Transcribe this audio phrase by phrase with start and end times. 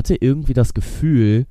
[0.00, 1.44] hatte irgendwie das Gefühl,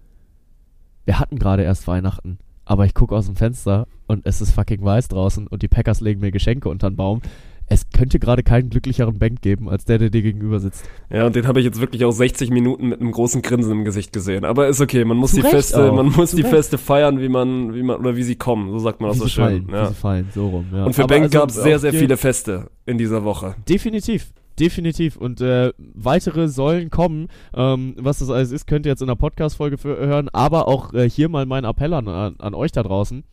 [1.06, 4.84] wir hatten gerade erst Weihnachten, aber ich gucke aus dem Fenster und es ist fucking
[4.84, 7.22] weiß draußen und die Packers legen mir Geschenke unter den Baum
[7.70, 10.84] es könnte gerade keinen glücklicheren Bank geben, als der, der dir gegenüber sitzt.
[11.12, 13.86] Ja, und den habe ich jetzt wirklich auch 60 Minuten mit einem großen Grinsen im
[13.86, 14.44] Gesicht gesehen.
[14.44, 15.96] Aber ist okay, man muss Zu die Feste, auch.
[15.96, 16.56] man muss Zu die Recht.
[16.56, 19.28] Feste feiern, wie man, wie man, oder wie sie kommen, so sagt man das so
[19.28, 19.44] schön.
[19.44, 19.84] Fallen, ja.
[19.84, 20.86] Wie sie fallen, so rum, ja.
[20.86, 23.56] Und für Aber Bank also, gab es sehr, sehr viele Feste in dieser Woche.
[23.68, 24.32] Definitiv.
[24.60, 25.16] Definitiv.
[25.18, 27.28] Und äh, weitere sollen kommen.
[27.54, 30.30] Ähm, was das alles ist, könnt ihr jetzt in der Podcast-Folge hören.
[30.30, 33.24] Aber auch äh, hier mal mein Appell an, an, an euch da draußen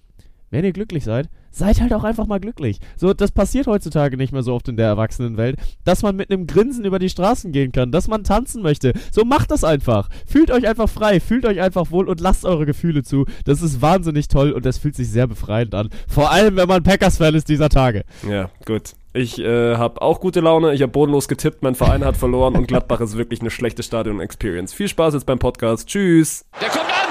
[0.51, 2.79] wenn ihr glücklich seid, seid halt auch einfach mal glücklich.
[2.97, 6.47] So, das passiert heutzutage nicht mehr so oft in der Erwachsenenwelt, dass man mit einem
[6.47, 8.93] Grinsen über die Straßen gehen kann, dass man tanzen möchte.
[9.11, 10.09] So, macht das einfach.
[10.27, 13.27] Fühlt euch einfach frei, fühlt euch einfach wohl und lasst eure Gefühle zu.
[13.45, 15.89] Das ist wahnsinnig toll und das fühlt sich sehr befreiend an.
[16.09, 18.05] Vor allem, wenn man Packers-Fan ist dieser Tage.
[18.29, 18.95] Ja, gut.
[19.17, 22.69] Ich äh, habe auch gute Laune, ich habe bodenlos getippt, mein Verein hat verloren und
[22.69, 24.75] Gladbach ist wirklich eine schlechte Stadion-Experience.
[24.75, 25.89] Viel Spaß jetzt beim Podcast.
[25.89, 26.45] Tschüss.
[26.61, 27.07] Der kommt an!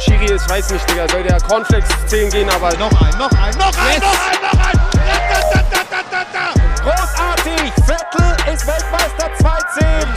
[0.00, 1.08] Schiri ist, weiß nicht, Digga.
[1.08, 2.72] Soll der Cornflakes 10 gehen, aber.
[2.76, 4.00] Noch ein, noch ein, noch ein, yes.
[4.00, 4.37] noch ein,
[8.58, 10.08] ist Weltmeister 2-10.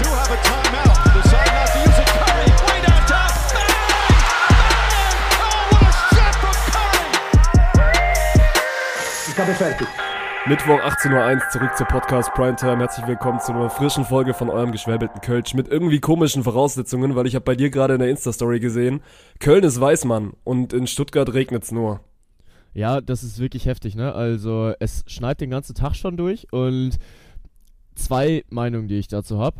[9.27, 9.87] Ich habe fertig.
[10.47, 12.79] Mittwoch 18.01 Uhr zurück zur Podcast Primetime.
[12.79, 17.27] Herzlich willkommen zu einer frischen Folge von eurem geschwäbelten Kölsch mit irgendwie komischen Voraussetzungen, weil
[17.27, 19.01] ich habe bei dir gerade in der Insta-Story gesehen,
[19.39, 22.01] Köln ist Weißmann und in Stuttgart regnet's nur.
[22.73, 24.13] Ja, das ist wirklich heftig, ne?
[24.13, 26.97] Also es schneit den ganzen Tag schon durch und
[27.95, 29.59] zwei Meinungen, die ich dazu habe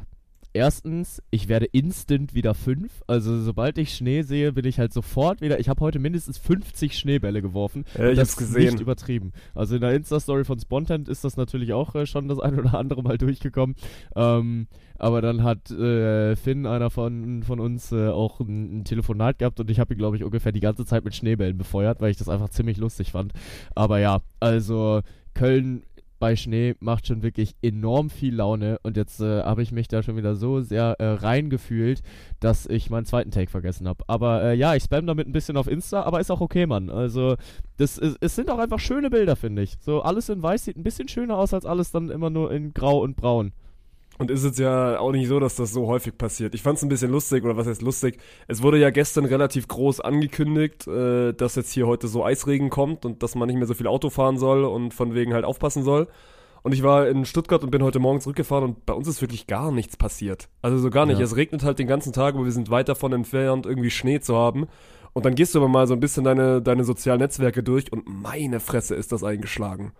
[0.54, 3.04] erstens, ich werde instant wieder fünf.
[3.08, 5.60] Also sobald ich Schnee sehe, bin ich halt sofort wieder.
[5.60, 7.86] Ich habe heute mindestens 50 Schneebälle geworfen.
[7.98, 8.74] Ja, ich das hab's gesehen.
[8.74, 9.32] Nicht übertrieben.
[9.56, 12.74] Also in der Insta-Story von Spontent ist das natürlich auch äh, schon das ein oder
[12.78, 13.76] andere Mal durchgekommen.
[14.16, 14.68] Ähm,
[14.98, 19.59] aber dann hat äh, Finn, einer von, von uns, äh, auch ein, ein, Telefonat gehabt
[19.59, 22.18] und ich habe ihn, glaube ich, ungefähr die ganze Zeit mit Schneebällen befeuert, weil ich
[22.18, 23.34] das einfach ziemlich lustig fand.
[23.74, 25.02] Aber ja, also
[25.34, 25.84] Köln
[26.22, 30.04] bei Schnee macht schon wirklich enorm viel Laune und jetzt äh, habe ich mich da
[30.04, 32.04] schon wieder so sehr äh, reingefühlt,
[32.40, 34.04] dass ich meinen zweiten Take vergessen habe.
[34.08, 36.92] Aber äh, ja, ich spam damit ein bisschen auf Insta, aber ist auch okay, Mann.
[36.92, 37.38] Also,
[37.78, 39.78] das ist, es sind auch einfach schöne Bilder, finde ich.
[39.81, 42.72] So, alles in weiß sieht ein bisschen schöner aus als alles dann immer nur in
[42.72, 43.52] grau und braun.
[44.22, 46.54] Und ist es ja auch nicht so, dass das so häufig passiert.
[46.54, 48.20] Ich fand es ein bisschen lustig, oder was heißt lustig?
[48.48, 53.04] Es wurde ja gestern relativ groß angekündigt, äh, dass jetzt hier heute so Eisregen kommt
[53.04, 55.81] und dass man nicht mehr so viel Auto fahren soll und von wegen halt aufpassen
[55.81, 56.08] soll.
[56.62, 59.48] Und ich war in Stuttgart und bin heute Morgen zurückgefahren und bei uns ist wirklich
[59.48, 60.50] gar nichts passiert.
[60.62, 61.18] Also so gar nicht.
[61.18, 61.26] Ja.
[61.26, 64.36] Es regnet halt den ganzen Tag, aber wir sind weit davon entfernt, irgendwie Schnee zu
[64.36, 64.68] haben.
[65.14, 68.08] Und dann gehst du aber mal so ein bisschen deine, deine sozialen Netzwerke durch und
[68.08, 69.94] meine Fresse ist das eingeschlagen.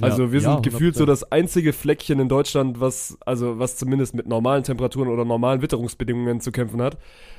[0.00, 4.14] Also wir sind ja, gefühlt so das einzige Fleckchen in Deutschland, was, also was zumindest
[4.14, 6.98] mit normalen Temperaturen oder normalen Witterungsbedingungen zu kämpfen hat.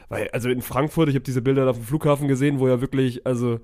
[0.10, 3.28] Weil, also in Frankfurt, ich habe diese Bilder auf dem Flughafen gesehen, wo ja wirklich,
[3.28, 3.60] also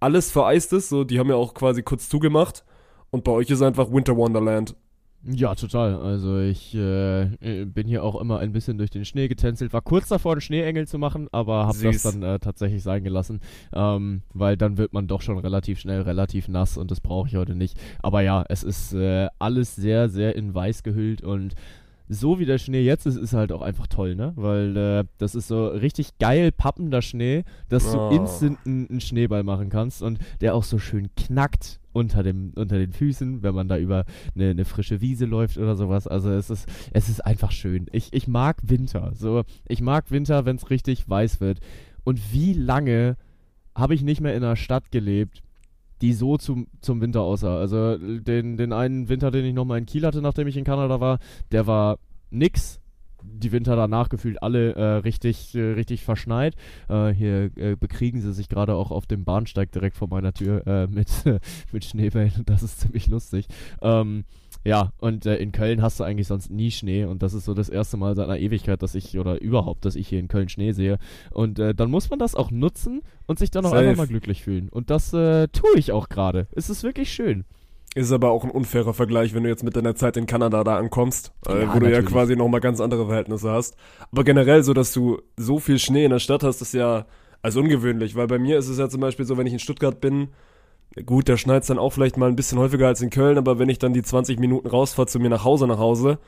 [0.00, 2.64] alles vereist ist, so, die haben ja auch quasi kurz zugemacht.
[3.10, 4.76] Und bei euch ist einfach Winter Wonderland.
[5.24, 5.96] Ja, total.
[5.96, 9.72] Also ich äh, äh, bin hier auch immer ein bisschen durch den Schnee getänzelt.
[9.72, 13.40] War kurz davor, einen Schneeengel zu machen, aber habe das dann äh, tatsächlich sein gelassen,
[13.72, 17.36] ähm, weil dann wird man doch schon relativ schnell relativ nass und das brauche ich
[17.36, 17.76] heute nicht.
[18.00, 21.54] Aber ja, es ist äh, alles sehr, sehr in weiß gehüllt und
[22.08, 24.32] so wie der Schnee jetzt ist, ist halt auch einfach toll, ne?
[24.36, 28.10] Weil äh, das ist so richtig geil pappender Schnee, dass oh.
[28.10, 32.78] du instant einen Schneeball machen kannst und der auch so schön knackt unter, dem, unter
[32.78, 34.04] den Füßen, wenn man da über
[34.34, 36.06] eine, eine frische Wiese läuft oder sowas.
[36.06, 37.86] Also es ist, es ist einfach schön.
[37.92, 39.12] Ich, ich mag Winter.
[39.14, 41.60] So, ich mag Winter, wenn es richtig weiß wird.
[42.04, 43.16] Und wie lange
[43.74, 45.42] habe ich nicht mehr in einer Stadt gelebt,
[46.00, 47.58] die so zum, zum Winter aussah.
[47.58, 51.00] Also den, den einen Winter, den ich nochmal in Kiel hatte, nachdem ich in Kanada
[51.00, 51.18] war,
[51.52, 51.98] der war
[52.30, 52.80] nix
[53.22, 56.54] die Winter danach gefühlt alle äh, richtig, äh, richtig verschneit.
[56.88, 60.66] Äh, hier äh, bekriegen sie sich gerade auch auf dem Bahnsteig direkt vor meiner Tür
[60.66, 61.08] äh, mit,
[61.72, 62.44] mit Schneebällen.
[62.46, 63.48] Das ist ziemlich lustig.
[63.82, 64.24] Ähm,
[64.64, 67.54] ja, und äh, in Köln hast du eigentlich sonst nie Schnee und das ist so
[67.54, 70.48] das erste Mal seit einer Ewigkeit, dass ich oder überhaupt, dass ich hier in Köln
[70.48, 70.98] Schnee sehe.
[71.30, 74.68] Und dann muss man das auch nutzen und sich dann auch einfach mal glücklich fühlen.
[74.68, 76.46] Und das tue ich auch gerade.
[76.52, 77.44] Es ist wirklich schön.
[77.94, 80.76] Ist aber auch ein unfairer Vergleich, wenn du jetzt mit deiner Zeit in Kanada da
[80.76, 81.88] ankommst, äh, ja, äh, wo natürlich.
[81.88, 83.76] du ja quasi nochmal ganz andere Verhältnisse hast.
[84.12, 87.06] Aber generell so, dass du so viel Schnee in der Stadt hast, ist ja
[87.40, 90.00] also ungewöhnlich, weil bei mir ist es ja zum Beispiel so, wenn ich in Stuttgart
[90.00, 90.28] bin,
[91.06, 93.58] gut, da schneit es dann auch vielleicht mal ein bisschen häufiger als in Köln, aber
[93.58, 96.18] wenn ich dann die 20 Minuten rausfahre zu mir nach Hause nach Hause,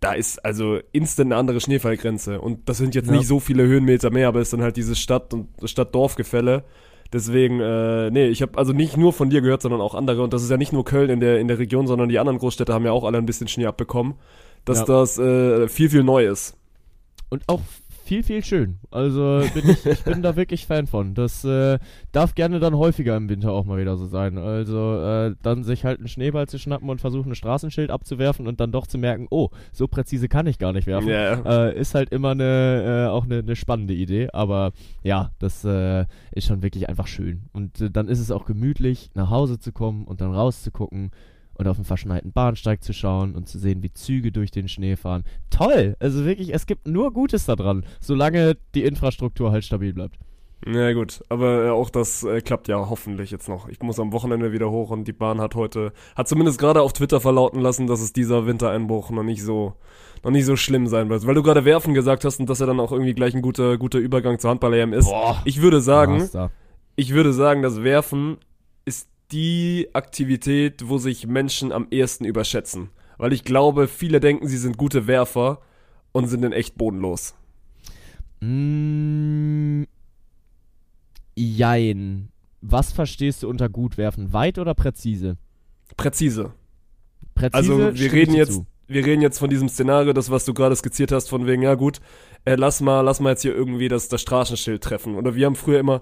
[0.00, 2.40] da ist also instant eine andere Schneefallgrenze.
[2.40, 3.12] Und das sind jetzt ja.
[3.12, 6.64] nicht so viele Höhenmeter mehr, aber es ist dann halt dieses Stadt- und Stadt-Dorf-Gefälle
[7.14, 10.24] Deswegen, äh, nee, ich habe also nicht nur von dir gehört, sondern auch andere.
[10.24, 12.40] Und das ist ja nicht nur Köln in der, in der Region, sondern die anderen
[12.40, 14.14] Großstädte haben ja auch alle ein bisschen Schnee abbekommen.
[14.64, 14.84] Dass ja.
[14.84, 16.56] das äh, viel, viel neu ist.
[17.30, 17.60] Und auch
[18.04, 18.78] viel, viel schön.
[18.90, 21.14] Also bin ich, ich bin da wirklich Fan von.
[21.14, 21.78] Das äh,
[22.12, 24.38] darf gerne dann häufiger im Winter auch mal wieder so sein.
[24.38, 28.60] Also äh, dann sich halt einen Schneeball zu schnappen und versuchen, ein Straßenschild abzuwerfen und
[28.60, 31.08] dann doch zu merken, oh, so präzise kann ich gar nicht werfen.
[31.08, 31.68] Yeah.
[31.68, 34.28] Äh, ist halt immer eine, äh, auch eine, eine, spannende Idee.
[34.32, 34.72] Aber
[35.02, 37.44] ja, das äh, ist schon wirklich einfach schön.
[37.52, 41.10] Und äh, dann ist es auch gemütlich, nach Hause zu kommen und dann rauszugucken
[41.54, 44.96] und auf den verschneiten Bahnsteig zu schauen und zu sehen, wie Züge durch den Schnee
[44.96, 45.24] fahren.
[45.50, 45.96] Toll!
[46.00, 50.18] Also wirklich, es gibt nur Gutes daran, solange die Infrastruktur halt stabil bleibt.
[50.66, 53.68] Ja gut, aber äh, auch das äh, klappt ja hoffentlich jetzt noch.
[53.68, 56.94] Ich muss am Wochenende wieder hoch und die Bahn hat heute, hat zumindest gerade auf
[56.94, 59.74] Twitter verlauten lassen, dass es dieser Wintereinbruch noch nicht so,
[60.22, 61.26] noch nicht so schlimm sein wird.
[61.26, 63.76] Weil du gerade werfen gesagt hast und dass er dann auch irgendwie gleich ein guter,
[63.76, 65.04] guter Übergang zur Handball-EM ist.
[65.04, 66.26] Boah, ich würde sagen,
[66.96, 68.38] ich würde sagen, das Werfen
[69.32, 72.90] die Aktivität, wo sich Menschen am ehesten überschätzen.
[73.18, 75.60] Weil ich glaube, viele denken, sie sind gute Werfer
[76.12, 77.34] und sind in echt bodenlos.
[78.40, 79.84] Mm,
[81.34, 82.28] jein.
[82.60, 84.32] Was verstehst du unter gut werfen?
[84.32, 85.36] Weit oder präzise?
[85.96, 86.52] Präzise.
[87.34, 87.56] Präzise.
[87.56, 88.66] Also wir reden jetzt, zu.
[88.94, 91.74] Wir reden jetzt von diesem Szenario, das was du gerade skizziert hast, von wegen, ja
[91.74, 92.00] gut,
[92.44, 95.16] äh, lass mal, lass mal jetzt hier irgendwie das, das Straßenschild treffen.
[95.16, 96.00] Oder wir haben früher immer,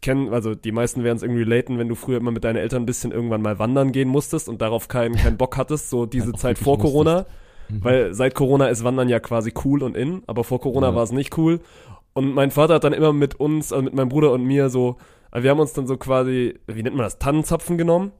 [0.00, 2.82] kennen, also die meisten werden es irgendwie relaten, wenn du früher immer mit deinen Eltern
[2.82, 6.32] ein bisschen irgendwann mal wandern gehen musstest und darauf keinen, keinen Bock hattest, so diese
[6.34, 7.26] Zeit vor Corona.
[7.68, 7.84] Mhm.
[7.84, 10.94] Weil seit Corona ist Wandern ja quasi cool und in, aber vor Corona ja.
[10.94, 11.60] war es nicht cool.
[12.14, 14.96] Und mein Vater hat dann immer mit uns, also mit meinem Bruder und mir so,
[15.34, 18.12] wir haben uns dann so quasi, wie nennt man das, Tannenzapfen genommen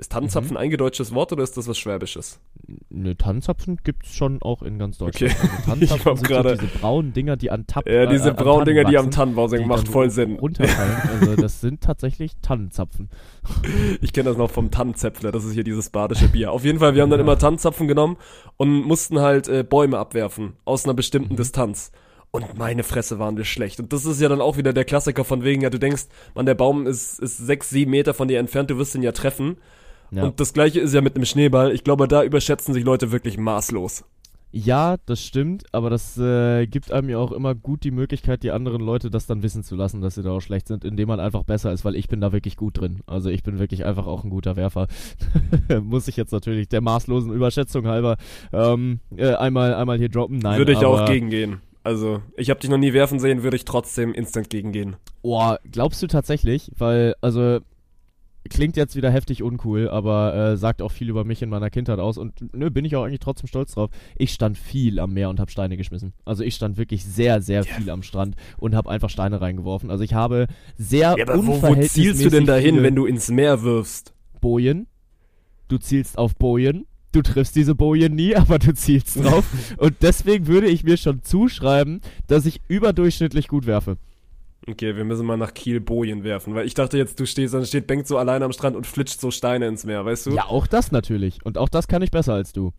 [0.00, 0.56] ist Tannenzapfen mhm.
[0.56, 2.40] ein eingedeutschtes Wort oder ist das was Schwäbisches?
[2.88, 5.34] Ne, Tannenzapfen gibt es schon auch in ganz Deutschland.
[5.34, 5.46] Okay.
[5.50, 8.64] Also Tannenzapfen sind grade, so diese braunen Dinger, die an Tapp Ja, diese äh, braunen
[8.64, 10.36] Dinger, die am Tannenbaum sind, macht voll Sinn.
[10.36, 10.96] Runterfallen.
[11.20, 13.10] Also das sind tatsächlich Tannenzapfen.
[14.00, 16.52] Ich kenne das noch vom Tannenzäpfler, das ist hier dieses badische Bier.
[16.52, 18.16] Auf jeden Fall, wir haben dann immer Tannenzapfen genommen
[18.56, 21.38] und mussten halt äh, Bäume abwerfen aus einer bestimmten mhm.
[21.38, 21.92] Distanz.
[22.30, 23.80] Und meine Fresse waren wir schlecht.
[23.80, 26.04] Und das ist ja dann auch wieder der Klassiker von wegen, ja, du denkst,
[26.34, 29.12] man, der Baum ist, ist sechs, sieben Meter von dir entfernt, du wirst ihn ja
[29.12, 29.56] treffen.
[30.10, 30.24] Ja.
[30.24, 31.72] Und das gleiche ist ja mit einem Schneeball.
[31.72, 34.04] Ich glaube, da überschätzen sich Leute wirklich maßlos.
[34.52, 38.50] Ja, das stimmt, aber das äh, gibt einem ja auch immer gut die Möglichkeit, die
[38.50, 41.20] anderen Leute das dann wissen zu lassen, dass sie da auch schlecht sind, indem man
[41.20, 43.00] einfach besser ist, weil ich bin da wirklich gut drin.
[43.06, 44.88] Also ich bin wirklich einfach auch ein guter Werfer.
[45.82, 48.16] Muss ich jetzt natürlich der maßlosen Überschätzung halber
[48.52, 50.40] ähm, äh, einmal, einmal hier droppen.
[50.40, 51.60] Nein, Würde ich auch gegengehen.
[51.82, 54.96] Also, ich habe dich noch nie werfen sehen, würde ich trotzdem instant gegengehen.
[55.22, 56.70] Boah, glaubst du tatsächlich?
[56.76, 57.60] Weil, also,
[58.48, 61.98] klingt jetzt wieder heftig uncool, aber äh, sagt auch viel über mich in meiner Kindheit
[61.98, 63.90] aus und nö, bin ich auch eigentlich trotzdem stolz drauf.
[64.16, 66.14] Ich stand viel am Meer und habe Steine geschmissen.
[66.24, 67.74] Also ich stand wirklich sehr, sehr yeah.
[67.74, 69.90] viel am Strand und habe einfach Steine reingeworfen.
[69.90, 70.46] Also ich habe
[70.78, 74.14] sehr ja, aber wo, wo zielst du denn dahin, wenn du ins Meer wirfst?
[74.40, 74.86] Bojen.
[75.68, 76.86] Du zielst auf Bojen.
[77.12, 79.44] Du triffst diese Bojen nie, aber du zielst drauf.
[79.76, 83.98] und deswegen würde ich mir schon zuschreiben, dass ich überdurchschnittlich gut werfe.
[84.70, 87.64] Okay, wir müssen mal nach Kiel Bojen werfen, weil ich dachte jetzt, du stehst, dann
[87.66, 90.30] steht Bengt so alleine am Strand und flitscht so Steine ins Meer, weißt du?
[90.30, 91.44] Ja, auch das natürlich.
[91.44, 92.72] Und auch das kann ich besser als du.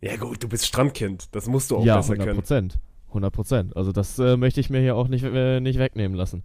[0.00, 2.68] Ja gut, du bist Strandkind, das musst du auch ja, besser 100%, können.
[2.70, 2.76] Ja,
[3.08, 3.76] 100 Prozent.
[3.76, 6.42] Also das äh, möchte ich mir hier auch nicht, äh, nicht wegnehmen lassen.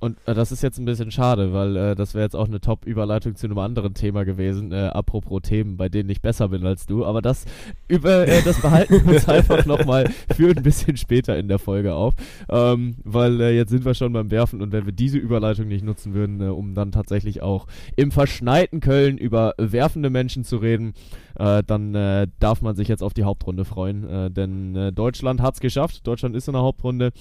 [0.00, 2.60] Und äh, das ist jetzt ein bisschen schade, weil äh, das wäre jetzt auch eine
[2.60, 6.86] Top-Überleitung zu einem anderen Thema gewesen, äh, apropos Themen, bei denen ich besser bin als
[6.86, 7.04] du.
[7.04, 7.44] Aber das,
[7.86, 11.94] über, äh, das behalten wir uns einfach nochmal für ein bisschen später in der Folge
[11.94, 12.14] auf.
[12.48, 15.84] Ähm, weil äh, jetzt sind wir schon beim Werfen und wenn wir diese Überleitung nicht
[15.84, 17.66] nutzen würden, äh, um dann tatsächlich auch
[17.96, 20.94] im verschneiten Köln über werfende Menschen zu reden,
[21.38, 24.08] äh, dann äh, darf man sich jetzt auf die Hauptrunde freuen.
[24.08, 26.06] Äh, denn äh, Deutschland hat es geschafft.
[26.06, 27.12] Deutschland ist in der Hauptrunde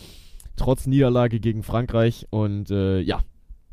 [0.59, 3.21] trotz Niederlage gegen Frankreich und äh, ja,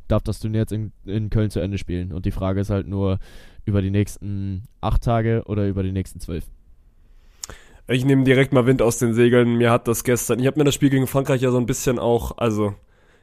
[0.09, 2.13] darf das Turnier jetzt in, in Köln zu Ende spielen.
[2.13, 3.19] Und die Frage ist halt nur
[3.65, 6.45] über die nächsten acht Tage oder über die nächsten zwölf.
[7.89, 9.57] Ich nehme direkt mal Wind aus den Segeln.
[9.57, 11.99] Mir hat das gestern, ich habe mir das Spiel gegen Frankreich ja so ein bisschen
[11.99, 12.75] auch, also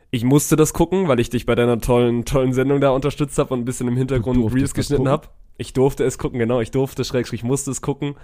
[0.10, 3.54] ich musste das gucken, weil ich dich bei deiner tollen, tollen Sendung da unterstützt habe
[3.54, 5.28] und ein bisschen im Hintergrund Reels geschnitten habe.
[5.58, 8.16] Ich durfte es gucken, genau, ich durfte, schrägstrich musste es gucken.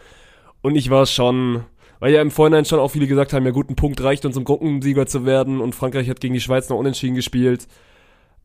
[0.62, 1.64] Und ich war schon,
[2.00, 4.38] weil ja im Vorhinein schon auch viele gesagt haben, ja gut, ein Punkt reicht uns,
[4.38, 7.68] um Gruppensieger zu werden und Frankreich hat gegen die Schweiz noch unentschieden gespielt.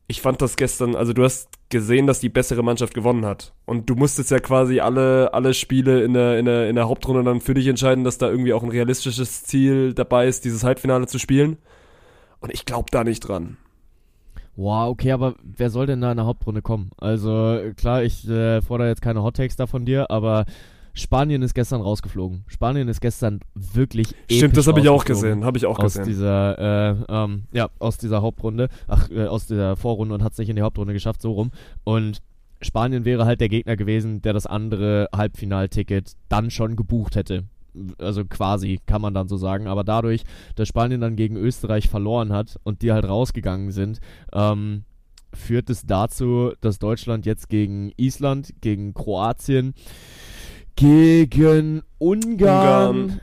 [0.07, 3.53] Ich fand das gestern, also du hast gesehen, dass die bessere Mannschaft gewonnen hat.
[3.65, 7.23] Und du musstest ja quasi alle, alle Spiele in der, in, der, in der Hauptrunde
[7.23, 11.07] dann für dich entscheiden, dass da irgendwie auch ein realistisches Ziel dabei ist, dieses Halbfinale
[11.07, 11.57] zu spielen.
[12.39, 13.57] Und ich glaube da nicht dran.
[14.57, 16.91] Wow, okay, aber wer soll denn da in der Hauptrunde kommen?
[16.97, 20.45] Also klar, ich äh, fordere jetzt keine Hot Takes da von dir, aber
[20.95, 22.45] Spanien ist gestern rausgeflogen.
[22.47, 26.05] Spanien ist gestern wirklich Stimmt, das habe ich auch gesehen, habe ich auch aus gesehen.
[26.05, 30.37] Dieser, äh, ähm, ja, aus dieser Hauptrunde, ach, äh, aus der Vorrunde und hat es
[30.37, 31.51] nicht in die Hauptrunde geschafft, so rum.
[31.83, 32.21] Und
[32.61, 37.43] Spanien wäre halt der Gegner gewesen, der das andere Halbfinalticket dann schon gebucht hätte.
[37.97, 39.67] Also quasi, kann man dann so sagen.
[39.67, 40.23] Aber dadurch,
[40.55, 43.99] dass Spanien dann gegen Österreich verloren hat und die halt rausgegangen sind,
[44.31, 44.85] ähm,
[45.33, 49.73] führt es dazu, dass Deutschland jetzt gegen Island, gegen Kroatien,
[50.75, 53.21] gegen Ungarn, Ungarn.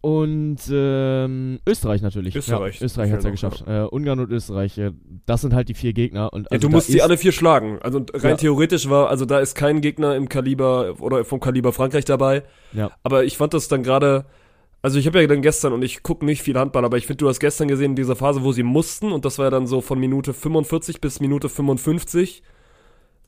[0.00, 2.36] und ähm, Österreich natürlich.
[2.36, 2.80] Österreich.
[2.80, 3.64] Ja, Österreich hat es ja geschafft.
[3.66, 4.92] Äh, Ungarn und Österreich, äh,
[5.26, 6.32] das sind halt die vier Gegner.
[6.32, 7.78] Und also ja, du musst sie alle vier schlagen.
[7.82, 8.36] Also rein ja.
[8.36, 12.42] theoretisch war, also da ist kein Gegner im Kaliber oder vom Kaliber Frankreich dabei.
[12.72, 12.90] Ja.
[13.02, 14.26] Aber ich fand das dann gerade
[14.82, 17.18] also ich habe ja dann gestern, und ich gucke nicht viel Handball, aber ich finde,
[17.18, 19.66] du hast gestern gesehen in dieser Phase, wo sie mussten, und das war ja dann
[19.66, 22.42] so von Minute 45 bis Minute 55,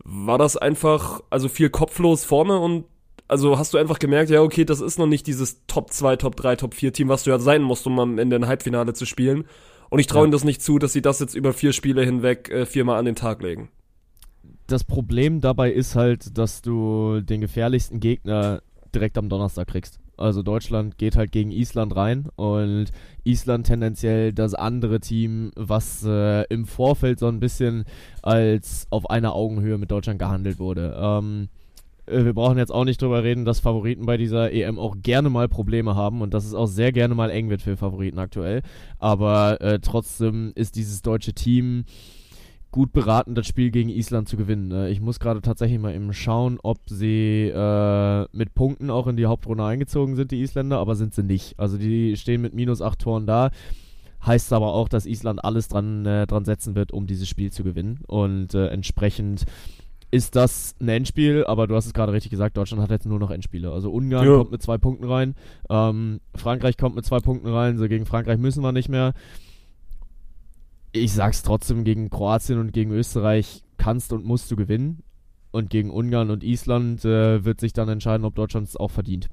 [0.04, 2.86] war das einfach, also viel kopflos vorne und
[3.28, 6.36] also hast du einfach gemerkt, ja, okay, das ist noch nicht dieses Top 2, Top
[6.36, 9.06] 3, Top 4 Team, was du ja sein musst, um am Ende ein Halbfinale zu
[9.06, 9.44] spielen.
[9.90, 12.50] Und ich traue ihnen das nicht zu, dass sie das jetzt über vier Spiele hinweg
[12.50, 13.68] äh, viermal an den Tag legen.
[14.66, 18.62] Das Problem dabei ist halt, dass du den gefährlichsten Gegner
[18.94, 19.98] direkt am Donnerstag kriegst.
[20.16, 22.86] Also Deutschland geht halt gegen Island rein und
[23.24, 27.84] Island tendenziell das andere Team, was äh, im Vorfeld so ein bisschen
[28.22, 30.96] als auf einer Augenhöhe mit Deutschland gehandelt wurde.
[30.98, 31.61] Ähm, äh,
[32.12, 35.48] wir brauchen jetzt auch nicht drüber reden, dass Favoriten bei dieser EM auch gerne mal
[35.48, 38.62] Probleme haben und dass es auch sehr gerne mal eng wird für Favoriten aktuell.
[38.98, 41.84] Aber äh, trotzdem ist dieses deutsche Team
[42.72, 44.68] gut beraten, das Spiel gegen Island zu gewinnen.
[44.68, 44.88] Ne?
[44.88, 49.26] Ich muss gerade tatsächlich mal eben schauen, ob sie äh, mit Punkten auch in die
[49.26, 51.58] Hauptrunde eingezogen sind, die Isländer, aber sind sie nicht.
[51.58, 53.50] Also die stehen mit minus acht Toren da.
[54.24, 57.62] Heißt aber auch, dass Island alles dran, äh, dran setzen wird, um dieses Spiel zu
[57.62, 58.00] gewinnen.
[58.06, 59.44] Und äh, entsprechend
[60.12, 63.18] ist das ein Endspiel, aber du hast es gerade richtig gesagt, Deutschland hat jetzt nur
[63.18, 63.72] noch Endspiele.
[63.72, 64.36] Also Ungarn ja.
[64.36, 65.34] kommt mit zwei Punkten rein,
[65.68, 69.14] ähm, Frankreich kommt mit zwei Punkten rein, so gegen Frankreich müssen wir nicht mehr
[70.92, 75.02] ich sag's trotzdem, gegen Kroatien und gegen Österreich kannst und musst du gewinnen.
[75.50, 79.28] Und gegen Ungarn und Island äh, wird sich dann entscheiden, ob Deutschland es auch verdient.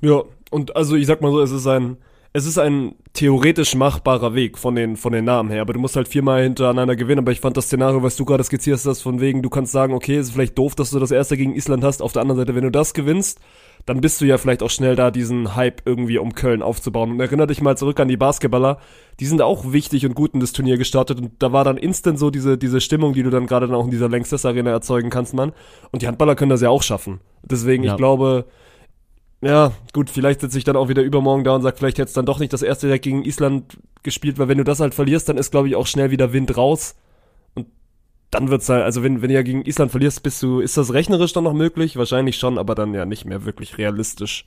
[0.00, 1.96] Ja, und also ich sag mal so, es ist ein,
[2.32, 5.96] es ist ein theoretisch machbarer Weg von den, von den Namen her, aber du musst
[5.96, 7.20] halt viermal hintereinander gewinnen.
[7.20, 9.94] Aber ich fand das Szenario, was du gerade skizierst hast, von wegen, du kannst sagen,
[9.94, 12.02] okay, es ist vielleicht doof, dass du das erste gegen Island hast.
[12.02, 13.40] Auf der anderen Seite, wenn du das gewinnst,
[13.86, 17.12] dann bist du ja vielleicht auch schnell da, diesen Hype irgendwie um Köln aufzubauen.
[17.12, 18.78] Und erinnere dich mal zurück an die Basketballer,
[19.18, 22.18] die sind auch wichtig und gut in das Turnier gestartet und da war dann instant
[22.18, 25.08] so diese, diese Stimmung, die du dann gerade dann auch in dieser Längstes Arena erzeugen
[25.08, 25.52] kannst, Mann.
[25.90, 27.20] Und die Handballer können das ja auch schaffen.
[27.42, 27.92] Deswegen, ja.
[27.92, 28.44] ich glaube,
[29.40, 32.14] ja, gut, vielleicht sitze ich dann auch wieder übermorgen da und sag, vielleicht hätte es
[32.14, 35.28] dann doch nicht das erste direkt gegen Island gespielt, weil wenn du das halt verlierst,
[35.28, 36.96] dann ist, glaube ich, auch schnell wieder Wind raus
[38.30, 40.92] dann wird's halt, also wenn, wenn du ja gegen Island verlierst, bist du, ist das
[40.92, 41.96] rechnerisch dann noch möglich?
[41.96, 44.46] Wahrscheinlich schon, aber dann ja nicht mehr wirklich realistisch.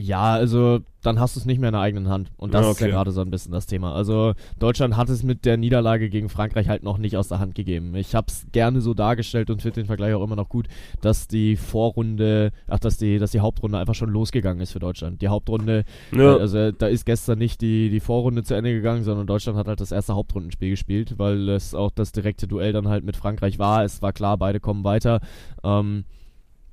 [0.00, 2.30] Ja, also dann hast du es nicht mehr in der eigenen Hand.
[2.36, 2.72] Und das ja, okay.
[2.72, 3.94] ist ja gerade so ein bisschen das Thema.
[3.94, 7.54] Also Deutschland hat es mit der Niederlage gegen Frankreich halt noch nicht aus der Hand
[7.54, 7.94] gegeben.
[7.94, 10.68] Ich habe es gerne so dargestellt und finde den Vergleich auch immer noch gut,
[11.00, 15.22] dass die Vorrunde, ach, dass die, dass die Hauptrunde einfach schon losgegangen ist für Deutschland.
[15.22, 16.36] Die Hauptrunde, ja.
[16.36, 19.68] äh, also da ist gestern nicht die, die Vorrunde zu Ende gegangen, sondern Deutschland hat
[19.68, 23.58] halt das erste Hauptrundenspiel gespielt, weil es auch das direkte Duell dann halt mit Frankreich
[23.58, 23.84] war.
[23.84, 25.20] Es war klar, beide kommen weiter.
[25.64, 26.04] Ähm,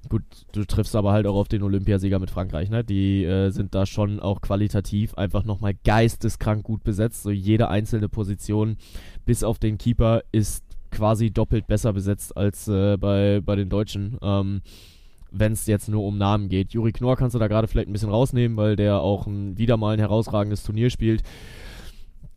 [0.09, 2.83] Gut, du triffst aber halt auch auf den Olympiasieger mit Frankreich, ne?
[2.83, 7.23] Die äh, sind da schon auch qualitativ einfach nochmal geisteskrank gut besetzt.
[7.23, 8.77] So jede einzelne Position,
[9.25, 14.17] bis auf den Keeper, ist quasi doppelt besser besetzt als äh, bei, bei den Deutschen.
[14.21, 14.61] Ähm,
[15.31, 16.73] wenn es jetzt nur um Namen geht.
[16.73, 19.77] Juri Knorr kannst du da gerade vielleicht ein bisschen rausnehmen, weil der auch ein, wieder
[19.77, 21.23] mal ein herausragendes Turnier spielt.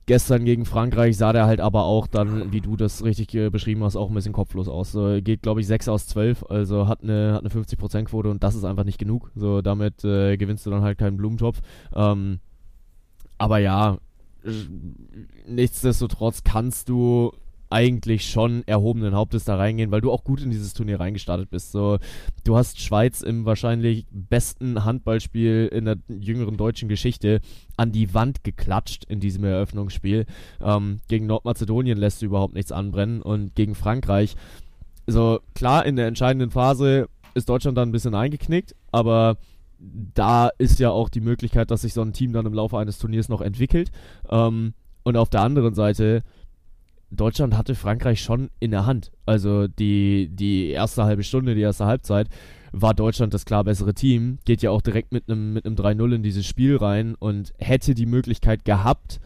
[0.07, 3.85] Gestern gegen Frankreich sah der halt aber auch dann, wie du das richtig äh, beschrieben
[3.85, 4.93] hast, auch ein bisschen kopflos aus.
[4.93, 8.55] So, geht, glaube ich, 6 aus 12, also hat eine, hat eine 50%-Quote und das
[8.55, 9.31] ist einfach nicht genug.
[9.37, 11.61] So, damit äh, gewinnst du dann halt keinen Blumentopf.
[11.95, 12.41] Ähm,
[13.39, 13.99] aber ja,
[15.47, 17.33] nichtsdestotrotz kannst du
[17.71, 21.73] eigentlich schon erhobenen Hauptes da reingehen, weil du auch gut in dieses Turnier reingestartet bist.
[21.73, 21.99] So,
[22.45, 27.41] du hast Schweiz im wahrscheinlich besten Handballspiel in der jüngeren deutschen Geschichte
[27.77, 30.27] an die Wand geklatscht in diesem Eröffnungsspiel.
[30.61, 34.37] Ähm, gegen Nordmazedonien lässt du überhaupt nichts anbrennen und gegen Frankreich.
[35.07, 39.37] So, klar, in der entscheidenden Phase ist Deutschland dann ein bisschen eingeknickt, aber
[39.79, 42.99] da ist ja auch die Möglichkeit, dass sich so ein Team dann im Laufe eines
[42.99, 43.91] Turniers noch entwickelt.
[44.29, 46.23] Ähm, und auf der anderen Seite
[47.11, 49.11] Deutschland hatte Frankreich schon in der Hand.
[49.27, 52.29] Also die, die erste halbe Stunde, die erste Halbzeit,
[52.73, 54.39] war Deutschland das klar bessere Team.
[54.45, 58.07] Geht ja auch direkt mit einem mit 3-0 in dieses Spiel rein und hätte die
[58.07, 59.21] Möglichkeit gehabt,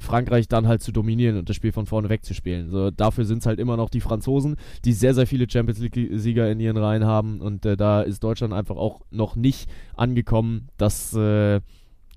[0.00, 2.70] Frankreich dann halt zu dominieren und das Spiel von vorne wegzuspielen.
[2.70, 6.50] So, dafür sind es halt immer noch die Franzosen, die sehr, sehr viele Champions League-Sieger
[6.50, 11.14] in ihren Reihen haben und äh, da ist Deutschland einfach auch noch nicht angekommen, dass
[11.14, 11.60] äh,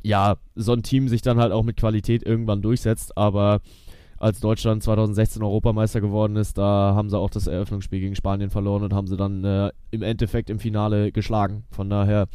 [0.01, 3.61] ja, so ein Team sich dann halt auch mit Qualität irgendwann durchsetzt, aber
[4.23, 8.81] als Deutschland 2016 Europameister geworden ist, da haben sie auch das Eröffnungsspiel gegen Spanien verloren
[8.83, 11.65] und haben sie dann äh, im Endeffekt im Finale geschlagen.
[11.71, 12.29] Von daher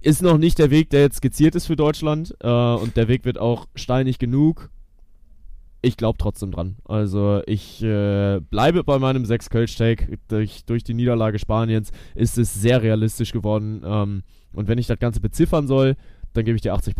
[0.00, 2.34] ist noch nicht der Weg, der jetzt skizziert ist für Deutschland.
[2.40, 4.70] Äh, und der Weg wird auch steinig genug.
[5.82, 6.76] Ich glaube trotzdem dran.
[6.86, 12.38] Also ich äh, bleibe bei meinem 6 kölsch take durch, durch die Niederlage Spaniens ist
[12.38, 13.82] es sehr realistisch geworden.
[13.84, 14.22] Ähm,
[14.54, 15.96] und wenn ich das Ganze beziffern soll,
[16.32, 16.94] dann gebe ich dir 80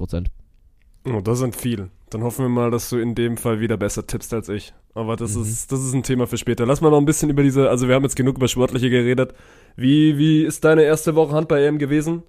[1.04, 1.90] Oh, das sind viele.
[2.10, 4.72] Dann hoffen wir mal, dass du in dem Fall wieder besser tippst als ich.
[4.94, 5.42] Aber das, mhm.
[5.42, 6.66] ist, das ist ein Thema für später.
[6.66, 9.34] Lass mal noch ein bisschen über diese, also wir haben jetzt genug über Sportliche geredet.
[9.76, 12.22] Wie, wie ist deine erste Woche Handball-EM gewesen?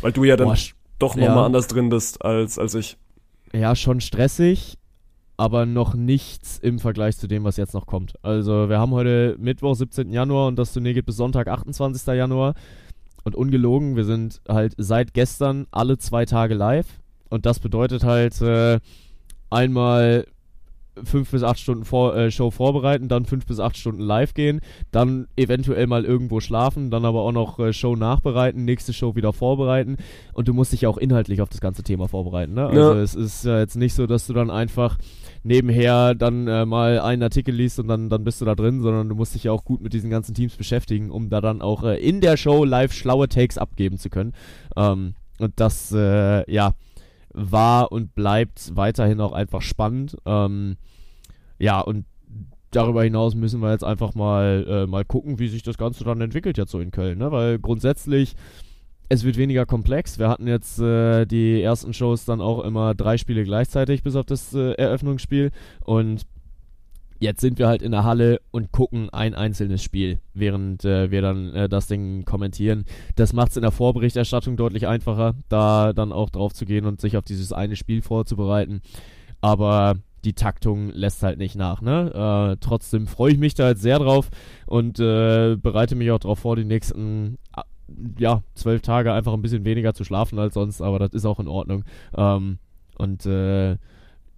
[0.00, 0.56] Weil du ja dann Boah,
[0.98, 1.46] doch nochmal ja.
[1.46, 2.96] anders drin bist als, als ich.
[3.52, 4.78] Ja, schon stressig,
[5.36, 8.14] aber noch nichts im Vergleich zu dem, was jetzt noch kommt.
[8.22, 10.12] Also wir haben heute Mittwoch, 17.
[10.12, 12.06] Januar und das Turnier geht bis Sonntag, 28.
[12.14, 12.54] Januar.
[13.24, 16.86] Und ungelogen, wir sind halt seit gestern alle zwei Tage live.
[17.30, 18.80] Und das bedeutet halt äh,
[19.50, 20.26] einmal
[21.04, 24.60] fünf bis acht Stunden vor, äh, Show vorbereiten, dann fünf bis acht Stunden live gehen,
[24.90, 29.32] dann eventuell mal irgendwo schlafen, dann aber auch noch äh, Show nachbereiten, nächste Show wieder
[29.32, 29.96] vorbereiten
[30.32, 32.54] und du musst dich auch inhaltlich auf das ganze Thema vorbereiten.
[32.54, 32.66] Ne?
[32.66, 33.00] Also ja.
[33.00, 34.98] es ist äh, jetzt nicht so, dass du dann einfach
[35.42, 39.08] nebenher dann äh, mal einen Artikel liest und dann, dann bist du da drin, sondern
[39.08, 41.84] du musst dich ja auch gut mit diesen ganzen Teams beschäftigen, um da dann auch
[41.84, 44.32] äh, in der Show live schlaue Takes abgeben zu können.
[44.76, 46.72] Ähm, und das, äh, ja,
[47.32, 50.16] war und bleibt weiterhin auch einfach spannend.
[50.26, 50.76] Ähm,
[51.58, 52.04] ja, und
[52.70, 56.20] darüber hinaus müssen wir jetzt einfach mal, äh, mal gucken, wie sich das Ganze dann
[56.20, 57.32] entwickelt jetzt so in Köln, ne?
[57.32, 58.34] Weil grundsätzlich,
[59.08, 60.18] es wird weniger komplex.
[60.18, 64.26] Wir hatten jetzt äh, die ersten Shows dann auch immer drei Spiele gleichzeitig, bis auf
[64.26, 65.50] das äh, Eröffnungsspiel.
[65.84, 66.22] Und
[67.18, 71.22] jetzt sind wir halt in der Halle und gucken ein einzelnes Spiel, während äh, wir
[71.22, 72.84] dann äh, das Ding kommentieren.
[73.16, 77.00] Das macht es in der Vorberichterstattung deutlich einfacher, da dann auch drauf zu gehen und
[77.00, 78.82] sich auf dieses eine Spiel vorzubereiten.
[79.40, 81.80] Aber die Taktung lässt halt nicht nach.
[81.80, 82.52] Ne?
[82.52, 84.30] Äh, trotzdem freue ich mich da jetzt sehr drauf
[84.66, 87.62] und äh, bereite mich auch darauf vor, die nächsten äh,
[88.18, 91.40] ja, zwölf Tage einfach ein bisschen weniger zu schlafen als sonst, aber das ist auch
[91.40, 91.84] in Ordnung.
[92.16, 92.58] Ähm,
[92.98, 93.76] und äh,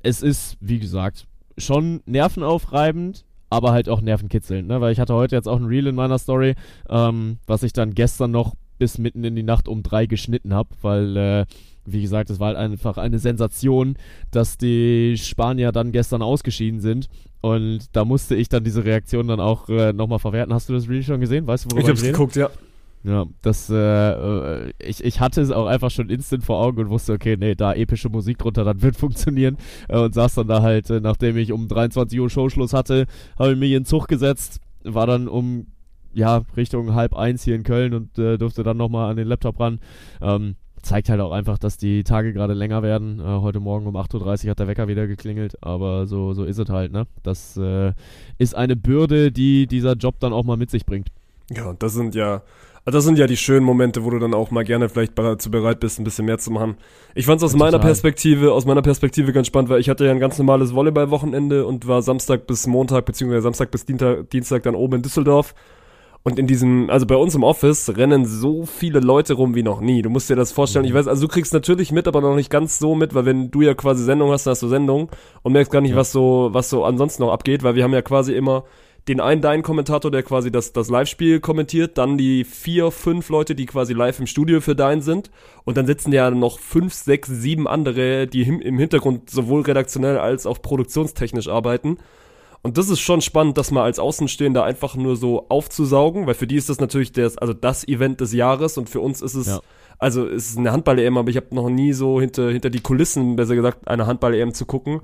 [0.02, 1.26] es ist, wie gesagt,
[1.60, 4.80] schon nervenaufreibend, aber halt auch nervenkitzelnd, ne?
[4.80, 6.54] Weil ich hatte heute jetzt auch ein Reel in meiner Story,
[6.88, 10.70] ähm, was ich dann gestern noch bis mitten in die Nacht um drei geschnitten habe,
[10.82, 11.46] weil äh,
[11.84, 13.96] wie gesagt, es war halt einfach eine Sensation,
[14.30, 17.08] dass die Spanier dann gestern ausgeschieden sind.
[17.40, 20.52] Und da musste ich dann diese Reaktion dann auch äh, nochmal verwerten.
[20.52, 21.46] Hast du das Really schon gesehen?
[21.46, 22.50] Weißt du, worüber ich hab's geguckt, ja.
[23.02, 26.90] Ja, das, äh, äh, ich, ich hatte es auch einfach schon instant vor Augen und
[26.90, 29.56] wusste, okay, nee, da epische Musik drunter, das wird funktionieren.
[29.88, 33.06] Äh, und saß dann da halt, äh, nachdem ich um 23 Uhr Showschluss hatte,
[33.38, 35.68] habe ich mich in Zug gesetzt, war dann um,
[36.12, 39.58] ja, Richtung halb eins hier in Köln und äh, durfte dann nochmal an den Laptop
[39.60, 39.80] ran.
[40.20, 43.20] Ähm, zeigt halt auch einfach, dass die Tage gerade länger werden.
[43.20, 46.58] Äh, heute Morgen um 8.30 Uhr hat der Wecker wieder geklingelt, aber so, so ist
[46.58, 47.06] es halt, ne?
[47.22, 47.92] Das äh,
[48.38, 51.08] ist eine Bürde, die dieser Job dann auch mal mit sich bringt.
[51.50, 52.42] Ja, und das sind ja,
[52.84, 55.80] das sind ja die schönen Momente, wo du dann auch mal gerne vielleicht dazu bereit
[55.80, 56.76] bist, ein bisschen mehr zu machen.
[57.14, 60.04] Ich fand es aus ja, meiner Perspektive, aus meiner Perspektive ganz spannend, weil ich hatte
[60.04, 64.62] ja ein ganz normales Volleyball-Wochenende und war Samstag bis Montag, beziehungsweise Samstag bis Dienstag, Dienstag
[64.62, 65.54] dann oben in Düsseldorf
[66.22, 69.80] und in diesem, also bei uns im Office rennen so viele Leute rum wie noch
[69.80, 70.02] nie.
[70.02, 70.84] Du musst dir das vorstellen.
[70.84, 70.96] Ich mhm.
[70.96, 73.62] weiß, also du kriegst natürlich mit, aber noch nicht ganz so mit, weil wenn du
[73.62, 75.08] ja quasi Sendung hast, dann hast du Sendung
[75.42, 75.96] und merkst gar nicht, ja.
[75.96, 78.64] was so, was so ansonsten noch abgeht, weil wir haben ja quasi immer
[79.10, 83.56] den einen deinen Kommentator, der quasi das, das Live-Spiel kommentiert, dann die vier, fünf Leute,
[83.56, 85.32] die quasi live im Studio für deinen sind
[85.64, 90.46] und dann sitzen ja noch fünf, sechs, sieben andere, die im Hintergrund sowohl redaktionell als
[90.46, 91.98] auch produktionstechnisch arbeiten.
[92.62, 96.46] Und das ist schon spannend, das mal als Außenstehender einfach nur so aufzusaugen, weil für
[96.46, 99.48] die ist das natürlich das, also das Event des Jahres und für uns ist es,
[99.48, 99.60] ja.
[99.98, 103.34] also es ist eine Handball-EM, aber ich habe noch nie so hinter, hinter die Kulissen,
[103.34, 105.00] besser gesagt, eine Handball-EM zu gucken.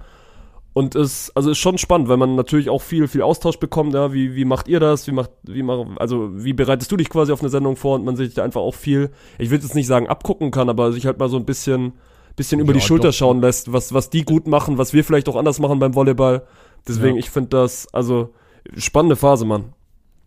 [0.77, 4.13] Und es, also ist schon spannend, weil man natürlich auch viel, viel Austausch bekommt, ja,
[4.13, 7.33] wie, wie macht ihr das, wie macht, wie macht, also wie bereitest du dich quasi
[7.33, 9.09] auf eine Sendung vor und man sich da einfach auch viel,
[9.39, 11.95] ich will jetzt nicht sagen abgucken kann, aber sich halt mal so ein bisschen,
[12.37, 13.15] bisschen über ja, die Schulter doch.
[13.15, 16.47] schauen lässt, was, was die gut machen, was wir vielleicht auch anders machen beim Volleyball.
[16.87, 17.21] Deswegen, ja.
[17.21, 18.35] ich finde das, also,
[18.77, 19.73] spannende Phase, Mann.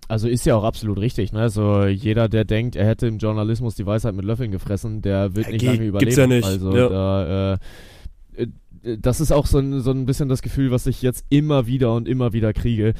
[0.07, 1.41] Also ist ja auch absolut richtig, ne?
[1.41, 5.51] Also jeder, der denkt, er hätte im Journalismus die Weisheit mit Löffeln gefressen, der wird
[5.51, 5.99] nicht lange überleben.
[5.99, 6.45] Gibt's ja nicht.
[6.45, 6.89] Also ja.
[6.89, 7.57] da, äh,
[8.41, 8.47] äh,
[8.99, 11.93] das ist auch so ein, so ein bisschen das Gefühl, was ich jetzt immer wieder
[11.93, 12.93] und immer wieder kriege.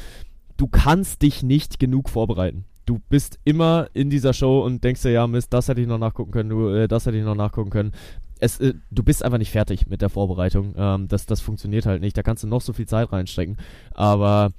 [0.57, 5.11] Du kannst dich nicht genug vorbereiten du bist immer in dieser Show und denkst dir,
[5.11, 7.69] ja, Mist, das hätte ich noch nachgucken können, du, äh, das hätte ich noch nachgucken
[7.69, 7.91] können.
[8.39, 10.73] es, äh, du bist einfach nicht fertig mit der Vorbereitung.
[10.75, 12.17] Ähm, das, das funktioniert halt nicht.
[12.17, 13.57] Da kannst du noch so viel Zeit reinstecken.
[13.93, 14.53] Aber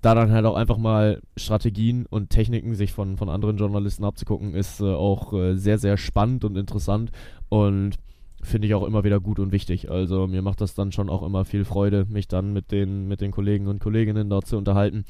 [0.00, 4.54] da dann halt auch einfach mal Strategien und Techniken sich von, von anderen Journalisten abzugucken,
[4.54, 7.10] ist äh, auch äh, sehr, sehr spannend und interessant
[7.48, 7.96] und
[8.42, 9.90] finde ich auch immer wieder gut und wichtig.
[9.90, 13.20] Also mir macht das dann schon auch immer viel Freude, mich dann mit den, mit
[13.20, 15.04] den Kollegen und Kolleginnen dort zu unterhalten.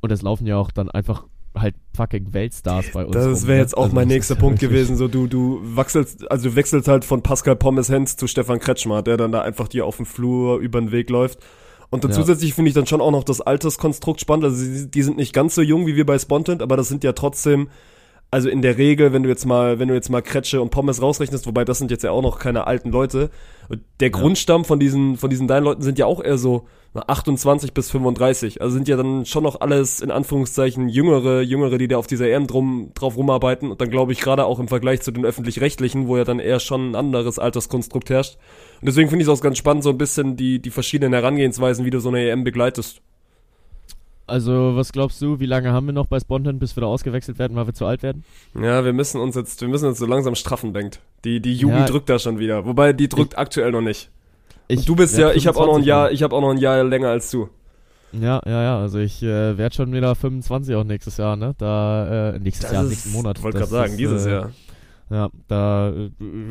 [0.00, 1.24] Und es laufen ja auch dann einfach
[1.56, 3.14] halt fucking Weltstars bei uns.
[3.14, 3.62] Das wäre ne?
[3.62, 4.96] jetzt auch also mein nächster Punkt gewesen.
[4.96, 9.02] So, du, du wechselst, also du wechselst halt von Pascal Pommes Hens zu Stefan Kretschmer,
[9.02, 11.40] der dann da einfach dir auf dem Flur über den Weg läuft.
[11.90, 12.18] Und dann ja.
[12.18, 14.44] zusätzlich finde ich dann schon auch noch das Alterskonstrukt spannend.
[14.44, 17.02] Also die, die, sind nicht ganz so jung wie wir bei Spontent, aber das sind
[17.02, 17.68] ja trotzdem
[18.30, 21.00] also in der Regel, wenn du jetzt mal, wenn du jetzt mal Kretsche und Pommes
[21.00, 23.30] rausrechnest, wobei das sind jetzt ja auch noch keine alten Leute,
[24.00, 24.12] der ja.
[24.12, 28.60] Grundstamm von diesen, von diesen deinen Leuten sind ja auch eher so 28 bis 35.
[28.60, 32.28] Also sind ja dann schon noch alles in Anführungszeichen jüngere, jüngere, die da auf dieser
[32.28, 33.70] EM drum, drauf rumarbeiten.
[33.70, 36.60] Und dann glaube ich gerade auch im Vergleich zu den öffentlich-rechtlichen, wo ja dann eher
[36.60, 38.36] schon ein anderes Alterskonstrukt herrscht.
[38.80, 41.84] Und deswegen finde ich es auch ganz spannend, so ein bisschen die, die verschiedenen Herangehensweisen,
[41.84, 43.02] wie du so eine EM begleitest.
[44.28, 47.38] Also, was glaubst du, wie lange haben wir noch bei Spontan, bis wir da ausgewechselt
[47.38, 48.24] werden, weil wir zu alt werden?
[48.54, 51.00] Ja, wir müssen uns jetzt, wir müssen uns so langsam straffen, denkt.
[51.24, 51.86] Die, die Jugend ja.
[51.86, 52.66] drückt da schon wieder.
[52.66, 54.10] Wobei, die drückt ich, aktuell noch nicht.
[54.68, 56.58] Ich, du bist ja, ich habe auch noch ein Jahr, ich habe auch noch ein
[56.58, 57.48] Jahr länger als du.
[58.12, 61.54] Ja, ja, ja, also ich äh, werde schon wieder 25 auch nächstes Jahr, ne?
[61.58, 63.42] Da, äh, nächstes das Jahr, ist, nächsten Monat.
[63.42, 64.50] Wollte gerade sagen, dieses äh, Jahr.
[65.10, 65.92] Ja, da,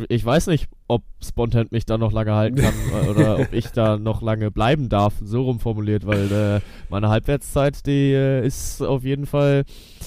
[0.10, 2.74] ich weiß nicht, ob Spontan mich da noch lange halten kann
[3.10, 8.14] oder ob ich da noch lange bleiben darf, so rumformuliert, weil äh, meine Halbwertszeit, die
[8.14, 9.64] äh, ist auf jeden Fall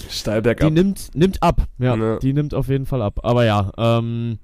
[0.08, 0.68] steil bergab.
[0.68, 3.20] Die nimmt, nimmt ab, ja, ja, die nimmt auf jeden Fall ab.
[3.22, 4.38] Aber ja, ähm,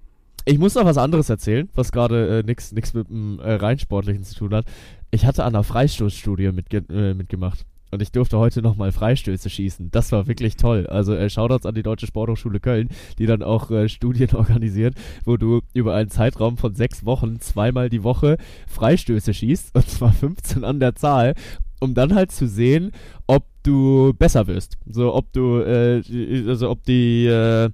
[0.44, 4.22] ich muss noch was anderes erzählen, was gerade äh, nichts mit dem äh, rein Sportlichen
[4.22, 4.66] zu tun hat.
[5.10, 7.66] Ich hatte an einer Freistoßstudie mitge äh, mitgemacht.
[7.90, 9.90] Und ich durfte heute nochmal Freistöße schießen.
[9.90, 10.86] Das war wirklich toll.
[10.86, 14.94] Also äh, Shoutouts an die Deutsche Sporthochschule Köln, die dann auch äh, Studien organisiert,
[15.24, 19.74] wo du über einen Zeitraum von sechs Wochen zweimal die Woche Freistöße schießt.
[19.74, 21.34] Und zwar 15 an der Zahl
[21.80, 22.92] um dann halt zu sehen,
[23.26, 24.78] ob du besser wirst.
[24.86, 26.02] So, ob du, äh,
[26.48, 27.70] also ob die, äh,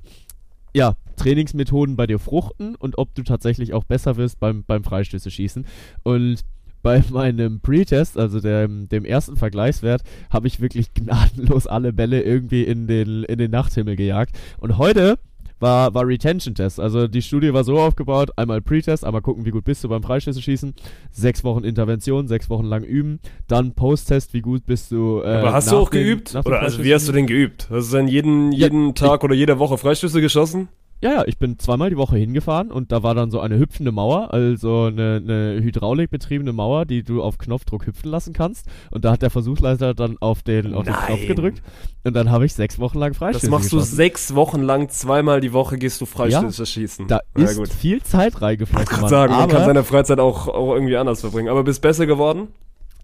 [0.74, 5.30] ja, Trainingsmethoden bei dir fruchten und ob du tatsächlich auch besser wirst beim, beim Freistöße
[5.30, 5.66] schießen.
[6.02, 6.40] Und
[6.82, 12.64] bei meinem Pre-Test, also dem, dem ersten Vergleichswert, habe ich wirklich gnadenlos alle Bälle irgendwie
[12.64, 14.36] in den, in den Nachthimmel gejagt.
[14.58, 15.18] Und heute
[15.62, 16.80] war, war Retention-Test.
[16.80, 20.02] Also die Studie war so aufgebaut, einmal Pre-Test, einmal gucken, wie gut bist du beim
[20.02, 20.74] Freischüsse schießen,
[21.12, 25.22] sechs Wochen Intervention, sechs Wochen lang üben, dann Post-Test, wie gut bist du.
[25.22, 26.34] Äh, Aber hast du auch den, geübt?
[26.44, 27.68] Oder also wie hast du denn geübt?
[27.70, 30.68] Hast du dann jeden, jeden ja, Tag oder jede Woche Freischüsse geschossen?
[31.02, 33.90] Ja, ja, ich bin zweimal die Woche hingefahren und da war dann so eine hüpfende
[33.90, 38.66] Mauer, also eine, eine hydraulikbetriebene Mauer, die du auf Knopfdruck hüpfen lassen kannst.
[38.92, 41.60] Und da hat der Versuchsleiter dann auf den, auf den Knopf gedrückt
[42.04, 43.90] und dann habe ich sechs Wochen lang Freistöße Das machst geschossen.
[43.90, 47.08] du sechs Wochen lang, zweimal die Woche gehst du Freistöße ja, schießen.
[47.08, 47.68] Da ja, ist gut.
[47.68, 48.84] viel Zeit reingeflossen.
[48.84, 51.48] Ich kann sagen, man kann seine Freizeit auch, auch irgendwie anders verbringen.
[51.48, 52.46] Aber bist besser geworden?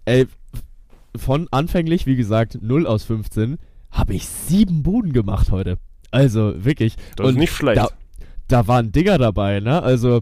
[0.05, 0.25] Ey,
[1.17, 3.57] von anfänglich, wie gesagt, 0 aus 15,
[3.91, 5.77] habe ich sieben Buden gemacht heute.
[6.11, 6.95] Also wirklich.
[7.15, 7.77] Das und ist nicht schlecht.
[7.77, 7.89] Da,
[8.47, 9.81] da waren Dinger dabei, ne?
[9.81, 10.21] Also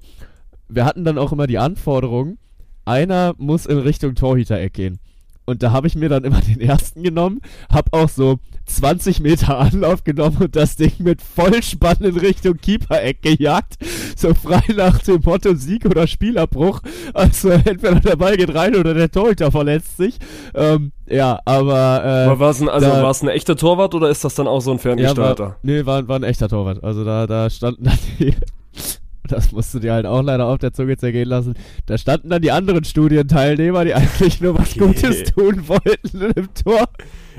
[0.69, 2.37] wir hatten dann auch immer die Anforderung,
[2.85, 4.99] einer muss in Richtung Torhütereck gehen.
[5.45, 9.57] Und da habe ich mir dann immer den ersten genommen, habe auch so 20 Meter
[9.57, 13.75] Anlauf genommen und das Ding mit Vollspann in Richtung Keeper-Eck gejagt.
[14.15, 16.81] So frei nach dem Motto Sieg oder Spielabbruch.
[17.13, 20.19] Also entweder der Ball geht rein oder der Torhüter verletzt sich.
[20.53, 22.03] Ähm, ja, aber.
[22.03, 24.61] Äh, aber war es ein, also da, ein echter Torwart oder ist das dann auch
[24.61, 25.43] so ein Ferngesteuerter?
[25.43, 26.83] Ja, war, nee, war, war ein echter Torwart.
[26.83, 28.33] Also da, da standen dann die
[29.27, 31.55] das musst du dir halt auch leider auf der Zunge zergehen lassen.
[31.85, 36.87] Da standen dann die anderen Studienteilnehmer, die eigentlich nur was Gutes tun wollten im Tor.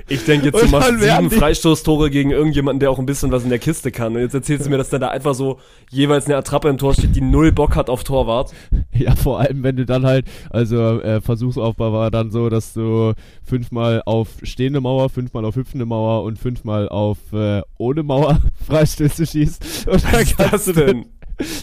[0.08, 3.50] Ich denke jetzt, du machst sieben Freistoßtore gegen irgendjemanden, der auch ein bisschen was in
[3.50, 4.14] der Kiste kann.
[4.14, 5.58] Und jetzt erzählst du mir, dass da da einfach so
[5.90, 8.52] jeweils eine Attrappe im Tor steht, die null Bock hat auf Torwart.
[8.94, 13.12] Ja, vor allem, wenn du dann halt, also äh, Versuchsaufbau war dann so, dass du
[13.44, 19.26] fünfmal auf stehende Mauer, fünfmal auf hüpfende Mauer und fünfmal auf äh, ohne Mauer Freistöße
[19.26, 19.88] schießt.
[19.88, 21.06] Und was ist das denn?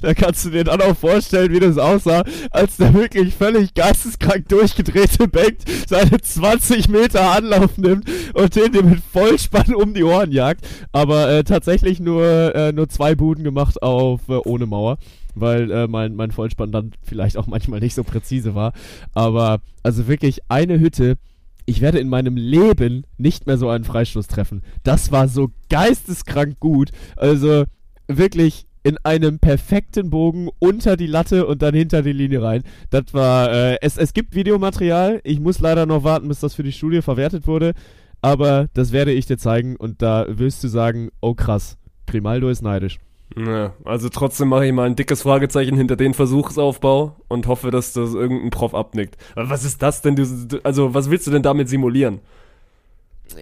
[0.01, 4.47] Da kannst du dir dann auch vorstellen, wie das aussah, als der wirklich völlig geisteskrank
[4.49, 10.31] durchgedrehte Bengt seine 20 Meter Anlauf nimmt und den dir mit Vollspann um die Ohren
[10.31, 10.67] jagt.
[10.91, 14.97] Aber äh, tatsächlich nur, äh, nur zwei Buden gemacht auf äh, ohne Mauer
[15.35, 18.73] weil äh, mein, mein Vollspann dann vielleicht auch manchmal nicht so präzise war.
[19.13, 21.17] Aber also wirklich eine Hütte.
[21.65, 24.61] Ich werde in meinem Leben nicht mehr so einen Freistoß treffen.
[24.83, 26.91] Das war so geisteskrank gut.
[27.17, 27.65] Also
[28.07, 32.63] wirklich in einem perfekten Bogen unter die Latte und dann hinter die Linie rein.
[32.91, 35.21] Das war, äh, es, es gibt Videomaterial.
[35.23, 37.73] Ich muss leider noch warten, bis das für die Studie verwertet wurde.
[38.21, 42.61] Aber das werde ich dir zeigen und da wirst du sagen, oh krass, Grimaldo ist
[42.61, 42.99] neidisch.
[43.35, 47.93] Ja, also trotzdem mache ich mal ein dickes Fragezeichen hinter den Versuchsaufbau und hoffe, dass
[47.93, 49.17] das irgendein Prof abnickt.
[49.35, 50.15] Aber was ist das denn?
[50.15, 52.19] Du, also, was willst du denn damit simulieren?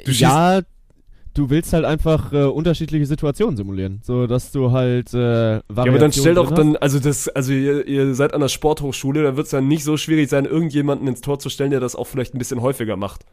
[0.06, 0.62] Du ja,
[1.34, 6.00] du willst halt einfach äh, unterschiedliche Situationen simulieren, so dass du halt äh, Ja, aber
[6.00, 9.48] dann stell doch dann, also das, also ihr, ihr seid an der Sporthochschule, da wird
[9.48, 12.36] es ja nicht so schwierig sein, irgendjemanden ins Tor zu stellen, der das auch vielleicht
[12.36, 13.26] ein bisschen häufiger macht.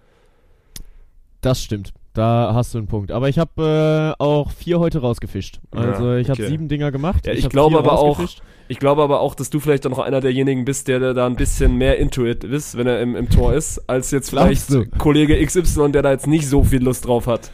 [1.40, 1.92] Das stimmt.
[2.12, 3.12] Da hast du einen Punkt.
[3.12, 5.60] Aber ich habe äh, auch vier heute rausgefischt.
[5.70, 7.26] Also ja, ich habe sieben Dinger gemacht.
[7.26, 8.20] Ja, ich, ich glaube aber auch,
[8.68, 11.36] ich glaube aber auch, dass du vielleicht dann noch einer derjenigen bist, der da ein
[11.36, 14.66] bisschen mehr Intuit ist, wenn er im, im Tor ist, als jetzt vielleicht
[14.98, 17.52] Kollege XY, der da jetzt nicht so viel Lust drauf hat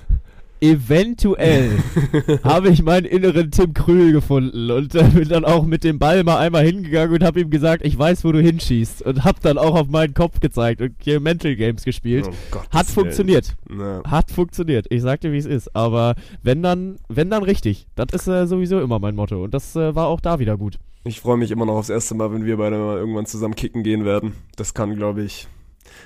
[0.61, 1.79] eventuell
[2.45, 6.25] habe ich meinen inneren Tim Krühl gefunden und äh, bin dann auch mit dem Ball
[6.25, 9.59] mal einmal hingegangen und habe ihm gesagt, ich weiß, wo du hinschießt und habe dann
[9.59, 12.29] auch auf meinen Kopf gezeigt und hier Mental Games gespielt.
[12.29, 13.55] Oh, Hat funktioniert.
[13.71, 14.03] Ja.
[14.05, 14.87] Hat funktioniert.
[14.91, 15.75] Ich sag dir, wie es ist.
[15.77, 17.87] Aber wenn dann, wenn dann richtig.
[17.95, 20.79] Das ist äh, sowieso immer mein Motto und das äh, war auch da wieder gut.
[21.05, 23.85] Ich freue mich immer noch aufs erste Mal, wenn wir beide mal irgendwann zusammen kicken
[23.85, 24.33] gehen werden.
[24.57, 25.47] Das kann, glaube ich,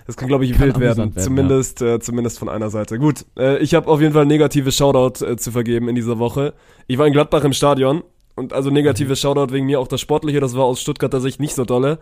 [0.06, 1.14] das kann, glaube ich, kann wild werden.
[1.14, 1.22] werden.
[1.22, 1.94] Zumindest, ja.
[1.94, 2.98] äh, zumindest von einer Seite.
[2.98, 6.54] Gut, äh, ich habe auf jeden Fall negative Shoutout äh, zu vergeben in dieser Woche.
[6.86, 8.02] Ich war in Gladbach im Stadion
[8.34, 9.16] und also negative mhm.
[9.16, 11.98] Shoutout wegen mir auch das Sportliche, das war aus Stuttgarter Sicht nicht so dolle.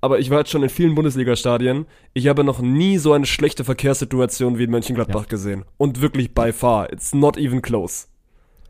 [0.00, 1.86] Aber ich war jetzt schon in vielen Bundesliga-Stadien.
[2.12, 5.28] Ich habe noch nie so eine schlechte Verkehrssituation wie in Mönchengladbach ja.
[5.28, 5.64] gesehen.
[5.78, 6.92] Und wirklich by far.
[6.92, 8.06] It's not even close.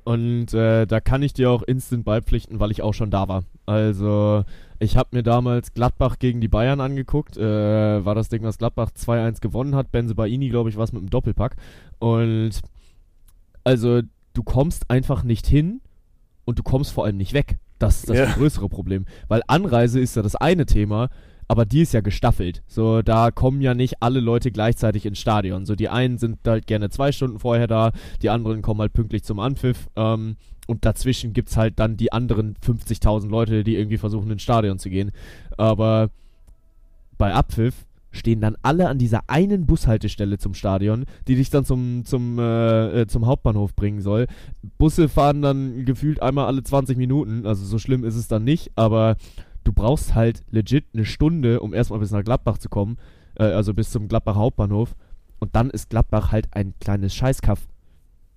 [0.05, 3.43] Und äh, da kann ich dir auch instant beipflichten, weil ich auch schon da war.
[3.67, 4.45] Also
[4.79, 7.37] ich habe mir damals Gladbach gegen die Bayern angeguckt.
[7.37, 9.93] Äh, war das Ding, was Gladbach 2-1 gewonnen hat.
[9.93, 11.57] Benze Baini, glaube ich, war es mit dem Doppelpack.
[11.99, 12.61] Und
[13.65, 14.03] also
[14.35, 15.81] du kommst einfach nicht hin
[16.45, 17.59] und du kommst vor allem nicht weg.
[17.79, 18.33] Das ist das ja.
[18.33, 19.07] größere Problem.
[19.29, 21.09] Weil Anreise ist ja das eine Thema,
[21.49, 22.63] aber die ist ja gestaffelt.
[22.67, 25.67] So, da kommen ja nicht alle Leute gleichzeitig ins Stadion.
[25.67, 29.25] So, die einen sind halt gerne zwei Stunden vorher da, die anderen kommen halt pünktlich
[29.25, 29.89] zum Anpfiff.
[29.97, 30.37] Ähm,
[30.67, 34.79] und dazwischen gibt es halt dann die anderen 50.000 Leute, die irgendwie versuchen, ins Stadion
[34.79, 35.13] zu gehen.
[35.57, 36.11] Aber
[37.19, 42.05] bei Abpfiff stehen dann alle an dieser einen Bushaltestelle zum Stadion, die dich dann zum,
[42.05, 44.27] zum, äh, äh zum Hauptbahnhof bringen soll.
[44.79, 48.73] Busse fahren dann gefühlt einmal alle 20 Minuten, also so schlimm ist es dann nicht,
[48.75, 49.17] aber
[49.65, 52.97] du brauchst halt legit eine Stunde, um erstmal bis nach Gladbach zu kommen,
[53.37, 54.95] äh, also bis zum Gladbacher Hauptbahnhof.
[55.39, 57.61] Und dann ist Gladbach halt ein kleines Scheißkaff.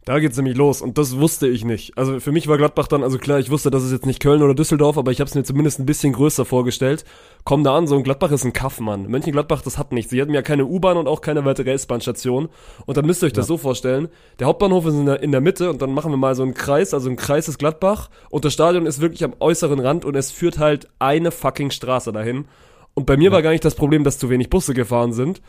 [0.10, 1.96] Da geht's nämlich los und das wusste ich nicht.
[1.96, 4.42] Also für mich war Gladbach dann, also klar, ich wusste, dass es jetzt nicht Köln
[4.42, 7.06] oder Düsseldorf, aber ich habe es mir zumindest ein bisschen größer vorgestellt.
[7.44, 9.06] Komm da an, so ein Gladbach ist ein Kaff, Mann.
[9.06, 10.10] Mönchengladbach, das hat nichts.
[10.10, 12.50] Sie hatten ja keine U-Bahn und auch keine weitere S-Bahn-Station.
[12.88, 13.36] Und dann müsst ihr euch ja.
[13.36, 14.08] das so vorstellen.
[14.40, 16.56] Der Hauptbahnhof ist in der, in der Mitte und dann machen wir mal so einen
[16.56, 20.16] Kreis, also ein Kreis ist Gladbach und das Stadion ist wirklich am äußeren Rand und
[20.16, 22.46] es führt halt eine fucking Straße dahin.
[22.96, 23.32] Und bei mir ja.
[23.32, 25.40] war gar nicht das Problem, dass zu wenig Busse gefahren sind,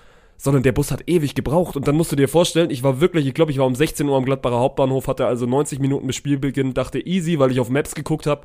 [0.41, 1.77] sondern der Bus hat ewig gebraucht.
[1.77, 4.09] Und dann musst du dir vorstellen, ich war wirklich, ich glaube, ich war um 16
[4.09, 7.69] Uhr am Gladbacher Hauptbahnhof, hatte also 90 Minuten bis Spielbeginn, dachte easy, weil ich auf
[7.69, 8.43] Maps geguckt habe.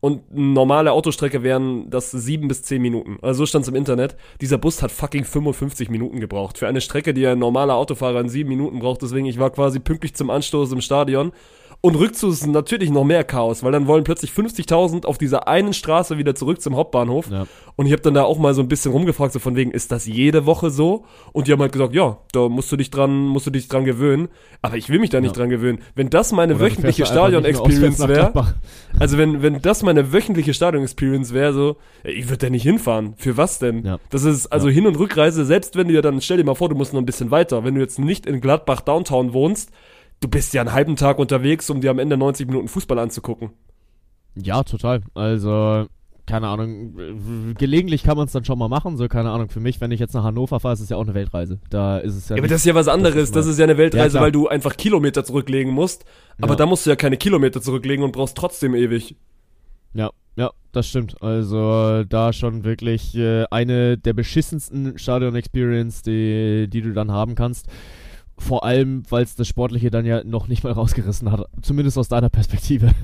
[0.00, 3.18] Und eine normale Autostrecke wären das sieben bis zehn Minuten.
[3.22, 4.16] Also so stand es im Internet.
[4.40, 6.58] Dieser Bus hat fucking 55 Minuten gebraucht.
[6.58, 9.02] Für eine Strecke, die ein normaler Autofahrer in sieben Minuten braucht.
[9.02, 11.32] Deswegen, ich war quasi pünktlich zum Anstoß im Stadion
[11.80, 15.72] und Rückzug ist natürlich noch mehr Chaos, weil dann wollen plötzlich 50.000 auf dieser einen
[15.72, 17.30] Straße wieder zurück zum Hauptbahnhof.
[17.30, 17.46] Ja.
[17.76, 19.92] Und ich habe dann da auch mal so ein bisschen rumgefragt, so von wegen, ist
[19.92, 21.04] das jede Woche so?
[21.32, 23.84] Und die haben halt gesagt, ja, da musst du dich dran, musst du dich dran
[23.84, 24.28] gewöhnen.
[24.60, 25.42] Aber ich will mich da nicht ja.
[25.42, 25.78] dran gewöhnen.
[25.94, 28.32] Wenn das meine Oder wöchentliche Stadion-Experience wäre,
[28.98, 33.14] also wenn, wenn das meine wöchentliche Stadion-Experience wäre, so, ich würde da nicht hinfahren.
[33.16, 33.84] Für was denn?
[33.84, 33.98] Ja.
[34.10, 36.70] Das ist also Hin- und Rückreise, selbst wenn du ja dann, stell dir mal vor,
[36.70, 37.62] du musst noch ein bisschen weiter.
[37.62, 39.70] Wenn du jetzt nicht in Gladbach Downtown wohnst,
[40.20, 43.50] du bist ja einen halben Tag unterwegs, um dir am Ende 90 Minuten Fußball anzugucken.
[44.34, 45.02] Ja, total.
[45.14, 45.86] Also,
[46.26, 46.94] keine Ahnung,
[47.56, 48.96] gelegentlich kann man es dann schon mal machen.
[48.96, 51.04] So, keine Ahnung, für mich, wenn ich jetzt nach Hannover fahre, ist es ja auch
[51.04, 51.58] eine Weltreise.
[51.70, 52.36] Da ist es ja.
[52.36, 53.32] Ja, aber das ist ja was anderes.
[53.32, 56.04] Das ist, ja eine Weltreise, ja, weil du einfach Kilometer zurücklegen musst.
[56.40, 56.56] Aber ja.
[56.56, 59.16] da musst du ja keine Kilometer zurücklegen und brauchst trotzdem ewig.
[59.94, 61.20] Ja, ja, das stimmt.
[61.22, 67.66] Also da schon wirklich äh, eine der beschissensten Stadion-Experience, die, die du dann haben kannst.
[68.38, 71.46] Vor allem, weil es das Sportliche dann ja noch nicht mal rausgerissen hat.
[71.62, 72.94] Zumindest aus deiner Perspektive.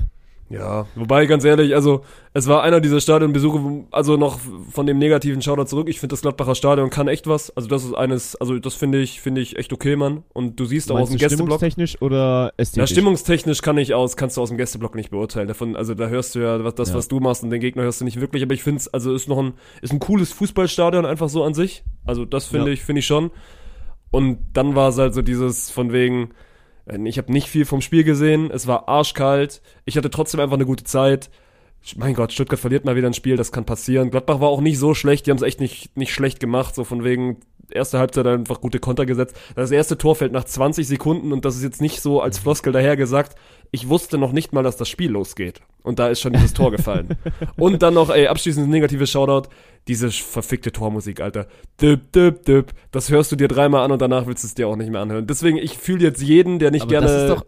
[0.47, 2.01] Ja, wobei ganz ehrlich, also
[2.33, 5.89] es war einer dieser Stadionbesuche, also noch von dem negativen Schauder zurück.
[5.89, 7.55] Ich finde das Gladbacher Stadion kann echt was.
[7.57, 10.23] Also das ist eines, also das finde ich, finde ich echt okay, Mann.
[10.33, 11.47] Und du siehst auch aus dem Gästeblock.
[11.47, 12.91] Stimmungstechnisch oder ästhetisch?
[12.91, 15.47] Ja, stimmungstechnisch kann ich aus, kannst du aus dem Gästeblock nicht beurteilen.
[15.47, 16.95] Davon, also da hörst du ja, was, das, ja.
[16.95, 18.43] was du machst und den Gegner hörst du nicht wirklich.
[18.43, 21.55] Aber ich finde es, also ist noch ein, ist ein cooles Fußballstadion einfach so an
[21.55, 21.83] sich.
[22.05, 22.73] Also das finde ja.
[22.73, 23.31] ich, finde ich schon.
[24.15, 26.29] Und dann war es halt so dieses von wegen,
[26.85, 30.55] äh, ich habe nicht viel vom Spiel gesehen, es war arschkalt, ich hatte trotzdem einfach
[30.55, 31.29] eine gute Zeit.
[31.97, 34.11] Mein Gott, Stuttgart verliert mal wieder ein Spiel, das kann passieren.
[34.11, 36.85] Gladbach war auch nicht so schlecht, die haben es echt nicht, nicht schlecht gemacht, so
[36.85, 37.41] von wegen
[37.75, 39.35] erste Halbzeit einfach gute Konter gesetzt.
[39.55, 42.73] Das erste Tor fällt nach 20 Sekunden und das ist jetzt nicht so als Floskel
[42.73, 43.35] dahergesagt.
[43.71, 45.61] Ich wusste noch nicht mal, dass das Spiel losgeht.
[45.83, 47.09] Und da ist schon dieses Tor gefallen.
[47.57, 49.49] Und dann noch, ey, abschließend negative Shoutout.
[49.87, 51.47] Diese verfickte Tormusik, Alter.
[51.81, 52.73] Dip, dip, dip.
[52.91, 55.01] Das hörst du dir dreimal an und danach willst du es dir auch nicht mehr
[55.01, 55.27] anhören.
[55.27, 57.05] Deswegen, ich fühle jetzt jeden, der nicht Aber gerne.
[57.07, 57.45] das ist doch,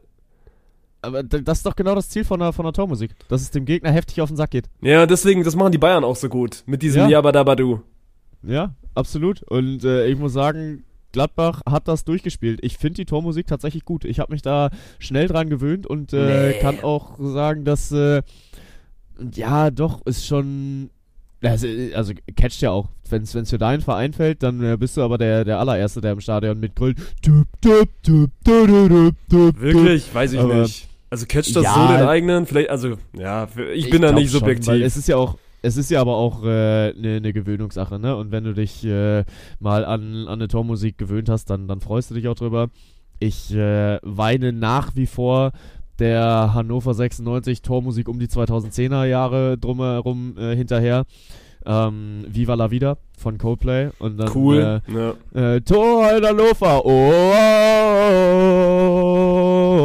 [1.02, 3.66] aber das ist doch genau das Ziel von der, von der Tormusik, dass es dem
[3.66, 4.66] Gegner heftig auf den Sack geht.
[4.82, 6.64] ja, deswegen, das machen die Bayern auch so gut.
[6.68, 7.08] Mit diesem Ja.
[7.10, 7.80] Yabadabadu.
[8.44, 9.44] Ja, absolut.
[9.44, 12.60] Und äh, ich muss sagen, Gladbach hat das durchgespielt.
[12.64, 14.06] Ich finde die Tormusik tatsächlich gut.
[14.06, 14.70] Ich habe mich da
[15.00, 16.60] schnell dran gewöhnt und äh, Nee.
[16.60, 18.22] kann auch sagen, dass äh,
[19.34, 20.90] ja doch ist schon
[21.44, 22.90] also, also catcht ja auch.
[23.10, 26.14] Wenn es für deinen Verein fällt, dann äh, bist du aber der, der allererste, der
[26.14, 26.76] im Stadion düp.
[29.60, 30.14] Wirklich?
[30.14, 30.88] Weiß ich Aber- nicht.
[31.10, 31.74] Also catcht das Ja.
[31.74, 32.46] so den eigenen?
[32.46, 34.68] Vielleicht, also, ja, ich bin da glaub nicht schon, subjektiv.
[34.68, 38.16] weil es ist ja auch, es ist ja aber auch eine äh, ne Gewöhnungssache, ne?
[38.16, 39.26] Und wenn du dich äh,
[39.60, 42.70] mal an, an eine Tormusik gewöhnt hast, dann, dann freust du dich auch drüber.
[43.20, 45.52] Ich äh, weine nach wie vor
[46.00, 51.06] der Hannover 96 Tormusik um die 2010er Jahre drumherum äh, hinterher.
[51.66, 54.82] Ähm, Viva la Vida von Coldplay und dann cool.
[54.88, 55.16] äh, ja.
[55.56, 57.12] äh, Tor in Hannover, oh,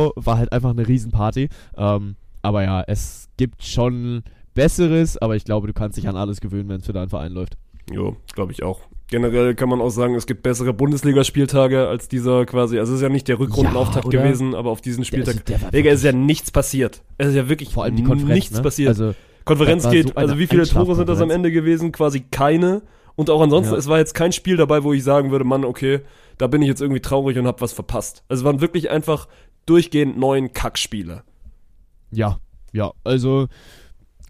[0.06, 1.48] oh, war halt einfach eine Riesenparty.
[1.76, 4.22] Ähm, aber ja, es gibt schon
[4.54, 7.32] Besseres, aber ich glaube, du kannst dich an alles gewöhnen, wenn es für deinen Verein
[7.32, 7.56] läuft.
[7.92, 8.80] Jo, glaube ich auch.
[9.08, 12.78] Generell kann man auch sagen, es gibt bessere Bundesligaspieltage als dieser quasi.
[12.78, 15.44] Also es ist ja nicht der Rückrundenauftakt Ja, gewesen, aber auf diesen Spieltag.
[15.44, 17.02] Der- der war Digga, es ist ja nichts passiert.
[17.18, 18.62] Es ist ja wirklich vor allem die Konferenz, nichts ne?
[18.62, 18.88] passiert.
[18.88, 21.30] Also, Konferenz geht, so also wie viele Tore sind das am.
[21.30, 21.92] Ende gewesen?
[21.92, 22.82] Quasi keine.
[23.16, 23.78] Und auch ansonsten, Ja.
[23.78, 26.00] es war jetzt kein Spiel dabei, wo ich sagen würde, Mann, okay,
[26.38, 28.22] da bin ich jetzt irgendwie traurig und hab was verpasst.
[28.28, 29.28] Also es waren wirklich einfach
[29.66, 31.22] durchgehend neun Kackspiele.
[32.10, 32.38] ja,
[32.72, 33.48] ja, also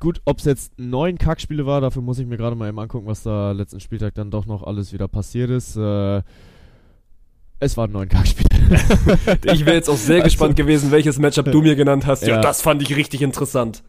[0.03, 3.07] gut, ob es jetzt neun Kackspiele war, dafür muss ich mir gerade mal eben angucken,
[3.07, 5.77] was da letzten Spieltag dann doch noch alles wieder passiert ist.
[5.77, 6.23] Äh,
[7.61, 8.49] es waren neun Kackspiele.
[9.45, 12.23] Ich wäre jetzt auch sehr Also- gespannt gewesen, welches Matchup du mir genannt hast.
[12.23, 12.41] Ja, Ja.
[12.41, 13.83] das fand ich richtig interessant.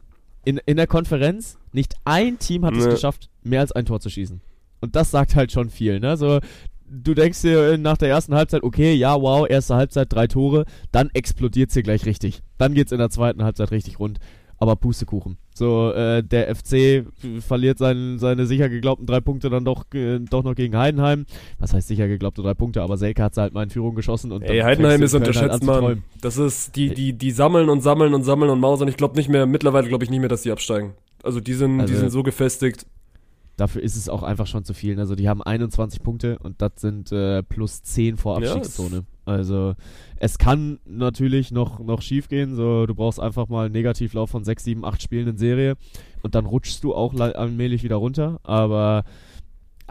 [0.45, 2.91] in, in der Konferenz, nicht ein Team hat es Nee.
[2.91, 4.41] geschafft, mehr als ein Tor zu schießen.
[4.81, 6.17] Und das sagt halt schon viel, ne?
[6.17, 6.39] So,
[6.85, 10.65] du denkst dir äh, nach der ersten Halbzeit, okay, ja, wow, erste Halbzeit, drei Tore,
[10.91, 12.41] dann explodiert's hier gleich richtig.
[12.57, 14.19] Dann geht's in der zweiten Halbzeit richtig rund.
[14.63, 15.37] Aber Pustekuchen.
[15.53, 17.03] So, äh, der FC
[17.41, 21.25] verliert sein, seine sicher geglaubten drei Punkte dann doch, äh, doch noch gegen Heidenheim.
[21.59, 22.81] Was heißt sicher geglaubte drei Punkte?
[22.81, 24.31] Aber Selke hat halt mal in Führung geschossen.
[24.31, 26.03] Und Ey, Heidenheim ist Köln unterschätzt, halt Mann.
[26.21, 28.87] Das ist, die, die, die sammeln und sammeln und sammeln und mausern.
[28.87, 30.93] Ich glaube nicht mehr, mittlerweile glaube ich nicht mehr, dass die absteigen.
[31.23, 32.85] Also die sind, die Also- sind so gefestigt.
[33.55, 34.99] Dafür ist es auch einfach schon zu viel.
[34.99, 39.05] Also die haben 21 Punkte und das sind äh, plus 10 vor Ja, Abstiegszone.
[39.25, 39.75] also
[40.17, 42.55] es kann natürlich noch, noch schief gehen.
[42.55, 45.75] So, du brauchst einfach mal einen Negativlauf von 6, 7, 8 Spielen in Serie
[46.23, 48.39] und dann rutschst du auch allmählich wieder runter.
[48.41, 49.03] Aber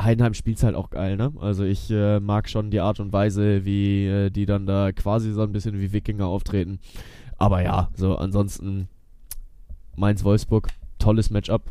[0.01, 1.33] Heidenheim spielt's halt auch geil, ne?
[1.38, 5.33] Also ich äh, mag schon die Art und Weise, wie äh, die dann da quasi
[5.33, 6.81] so ein bisschen wie Wikinger auftreten.
[7.38, 8.88] Aber ja, so ansonsten
[9.96, 11.70] Mainz-Wolfsburg, tolles Matchup.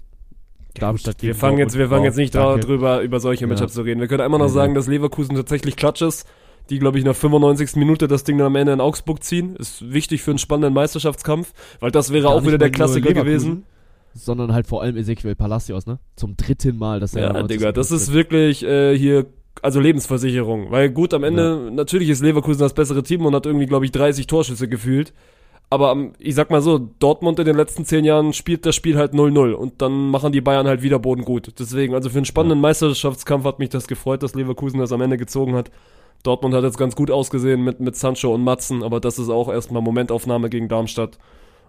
[0.79, 2.65] Darmstadt Wir gegen fangen jetzt, wir fangen jetzt nicht Danke.
[2.65, 3.47] drüber, über solche Ja.
[3.47, 3.99] Matchups zu reden.
[3.99, 6.27] Wir können einmal noch sagen, dass Leverkusen tatsächlich Klatsch ist.
[6.69, 7.75] Die, glaube ich, nach 95.
[7.75, 9.55] Minute das Ding dann am Ende in Augsburg ziehen.
[9.57, 13.63] Ist wichtig für einen spannenden Meisterschaftskampf, weil das wäre Gar auch wieder der Klassiker gewesen.
[14.13, 15.99] Sondern halt vor allem Ezequiel Palacios, ne?
[16.15, 17.57] Zum dritten Mal, dass er Ja, 90.
[17.57, 19.25] Digga, das ist wirklich äh, hier,
[19.61, 20.69] also Lebensversicherung.
[20.71, 23.91] Weil gut, am Ende, natürlich ist Leverkusen das bessere Team und hat irgendwie, glaube ich,
[23.91, 25.13] 30 Torschüsse gefühlt.
[25.71, 28.97] Aber am- ich sag mal so, Dortmund in den letzten 10 Jahren spielt das Spiel
[28.97, 31.53] halt 0-0 und dann machen die Bayern halt wieder Boden gut.
[31.57, 35.17] Deswegen, also für einen spannenden Meisterschaftskampf hat mich das gefreut, dass Leverkusen das am Ende
[35.17, 35.71] gezogen hat.
[36.23, 39.49] Dortmund hat jetzt ganz gut ausgesehen mit, mit Sancho und Matzen, aber das ist auch
[39.49, 41.17] erstmal Momentaufnahme gegen Darmstadt.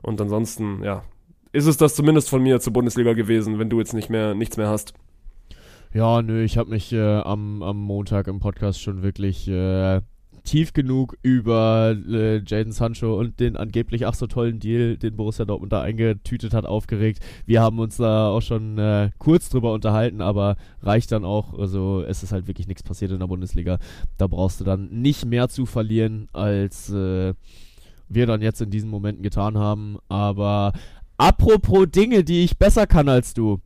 [0.03, 1.05] Und ansonsten, ja,
[1.53, 4.57] ist es das zumindest von mir zur Bundesliga gewesen, wenn du jetzt nicht mehr, nichts
[4.57, 4.95] mehr hast.
[5.95, 10.01] Ja, nö, ich habe mich äh, am, am Montag im Podcast schon wirklich äh,
[10.45, 15.45] tief genug über äh, Jaden Sancho und den angeblich ach so tollen Deal, den Borussia
[15.45, 17.21] Dortmund da eingetütet hat, aufgeregt.
[17.47, 21.59] Wir haben uns da auch schon äh, kurz drüber unterhalten, aber reicht dann auch.
[21.59, 23.79] Also es ist halt wirklich nichts passiert in der Bundesliga.
[24.19, 27.35] Da brauchst du dann nicht mehr zu verlieren, als äh,
[28.09, 29.99] wir dann jetzt in diesen Momenten getan haben.
[30.09, 30.73] Aber
[31.17, 33.61] apropos Dinge, die ich besser kann als du.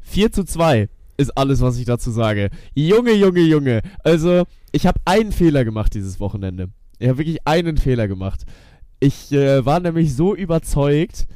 [0.00, 2.50] 4 zu 2 ist alles, was ich dazu sage.
[2.74, 3.82] Junge, Junge, Junge.
[4.02, 6.70] Also, ich habe einen Fehler gemacht dieses Wochenende.
[6.98, 8.44] Ich habe wirklich einen Fehler gemacht.
[9.00, 11.26] Ich äh, war nämlich so überzeugt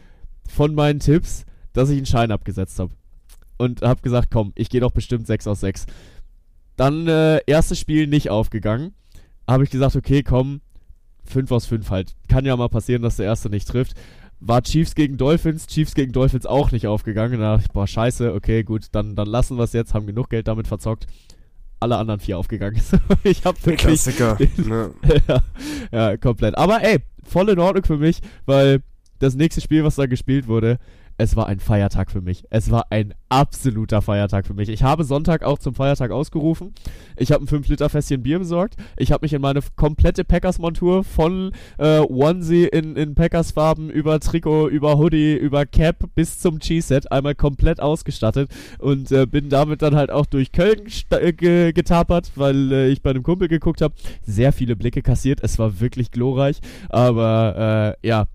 [0.49, 2.93] von meinen Tipps, dass ich einen Schein abgesetzt habe.
[3.59, 5.87] Und habe gesagt, komm, ich gehe doch bestimmt 6 aus 6.
[6.77, 8.95] Dann äh, erstes Spiel nicht aufgegangen.
[9.47, 10.61] Habe ich gesagt, okay, komm,
[11.25, 12.15] 5 aus 5 halt.
[12.29, 13.95] Kann ja mal passieren, dass der erste nicht trifft.
[14.41, 17.41] War Chiefs gegen Dolphins, Chiefs gegen Dolphins auch nicht aufgegangen.
[17.41, 20.31] Da dachte ich, boah, scheiße, okay, gut, dann, dann lassen wir es jetzt, haben genug
[20.31, 21.07] Geld damit verzockt.
[21.81, 22.81] alle anderen vier aufgegangen.
[23.25, 24.03] ich habe wirklich.
[24.03, 24.39] Klassiker.
[24.57, 24.91] Ne?
[25.29, 25.43] ja,
[25.93, 26.57] ja, komplett.
[26.57, 28.83] Aber ey, voll in Ordnung für mich, weil
[29.19, 30.79] das nächste Spiel, was da gespielt wurde,
[31.19, 32.45] es war ein Feiertag für mich.
[32.49, 34.69] Es war ein absoluter Feiertag für mich.
[34.69, 36.73] Ich habe Sonntag auch zum Feiertag ausgerufen.
[37.17, 38.77] Ich habe ein 5-Liter-Fässchen Bier besorgt.
[38.97, 44.69] Ich habe mich in meine komplette Packers-Montur von äh, Onesie in, in Packers-Farben über Trikot,
[44.69, 48.49] über Hoodie, über Cap bis zum Cheese-Set einmal komplett ausgestattet
[48.79, 53.11] und äh, bin damit dann halt auch durch Köln äh, getapert, weil äh, ich bei
[53.11, 53.93] einem Kumpel geguckt habe.
[54.23, 55.41] Sehr viele Blicke kassiert.
[55.43, 56.61] Es war wirklich glorreich.
[56.91, 58.29] Aber äh, ja,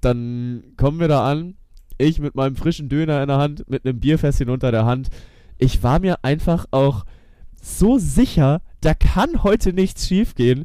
[0.00, 1.54] dann kommen wir da an
[1.98, 5.08] ich mit meinem frischen Döner in der Hand, mit einem Bierfässchen unter der Hand.
[5.58, 7.04] Ich war mir einfach auch
[7.60, 10.64] so sicher, da kann heute nichts schiefgehen.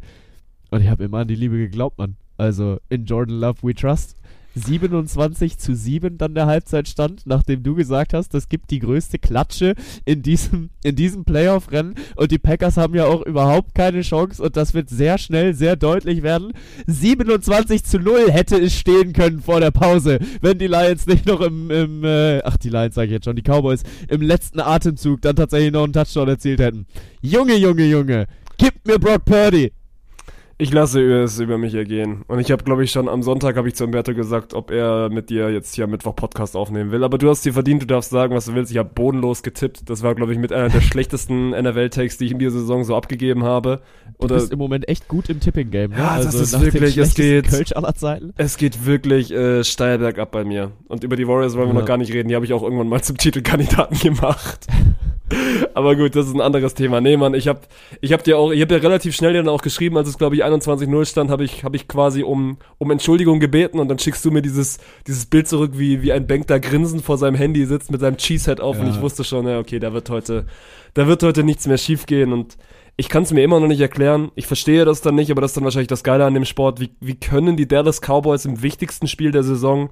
[0.71, 2.17] Und ich habe immer an die Liebe geglaubt, Mann.
[2.37, 4.15] Also in Jordan Love We Trust.
[4.55, 9.73] 27 zu 7 dann der Halbzeitstand, nachdem du gesagt hast, das gibt die größte Klatsche
[10.05, 14.57] in diesem, in diesem Playoff-Rennen und die Packers haben ja auch überhaupt keine Chance und
[14.57, 16.53] das wird sehr schnell, sehr deutlich werden.
[16.87, 21.41] 27 zu 0 hätte es stehen können vor der Pause, wenn die Lions nicht noch
[21.41, 25.21] im, im äh, ach die Lions sage ich jetzt schon, die Cowboys im letzten Atemzug
[25.21, 26.85] dann tatsächlich noch einen Touchdown erzielt hätten.
[27.21, 28.27] Junge, Junge, Junge,
[28.57, 29.71] gib mir Brock Purdy.
[30.61, 32.23] Ich lasse es über mich ergehen.
[32.27, 35.07] Und ich habe, glaube ich, schon am Sonntag habe ich zu Umberto gesagt, ob er
[35.09, 37.05] mit dir jetzt hier am Mittwoch Podcast aufnehmen will.
[37.05, 38.69] Aber du hast dir verdient, du darfst sagen, was du willst.
[38.69, 39.89] Ich habe bodenlos getippt.
[39.89, 42.93] Das war, glaube ich, mit einer der schlechtesten NFL-Takes, die ich in dieser Saison so
[42.97, 43.79] abgegeben habe.
[44.17, 45.91] Oder du bist im Moment echt gut im Tipping-Game.
[45.91, 45.97] Ne?
[45.97, 48.33] Ja, also das ist wirklich, es geht, Kölsch aller Zeiten.
[48.35, 50.73] es geht wirklich äh, steil bergab bei mir.
[50.89, 51.79] Und über die Warriors wollen wir Ja.
[51.79, 52.27] noch gar nicht reden.
[52.27, 54.67] Die habe ich auch irgendwann mal zum Titelkandidaten gemacht.
[55.73, 57.01] Aber gut, das ist ein anderes Thema.
[57.01, 57.67] Nee, Mann, ich hab,
[58.01, 60.17] ich hab dir auch, ich hab ja relativ schnell dir dann auch geschrieben, als es
[60.17, 63.99] glaube ich 21-0 stand, habe ich, hab ich quasi um, um Entschuldigung gebeten und dann
[63.99, 67.35] schickst du mir dieses, dieses Bild zurück, wie, wie ein Bank da grinsend vor seinem
[67.35, 68.93] Handy sitzt mit seinem Cheesehead auf und Ja.
[68.93, 70.45] ich wusste schon, ja, okay, da wird heute,
[70.93, 72.57] da wird heute nichts mehr schiefgehen und
[72.97, 74.29] ich kann es mir immer noch nicht erklären.
[74.35, 76.81] Ich verstehe das dann nicht, aber das ist dann wahrscheinlich das Geile an dem Sport.
[76.81, 79.89] Wie, wie können die Dallas Cowboys im wichtigsten Spiel der Saison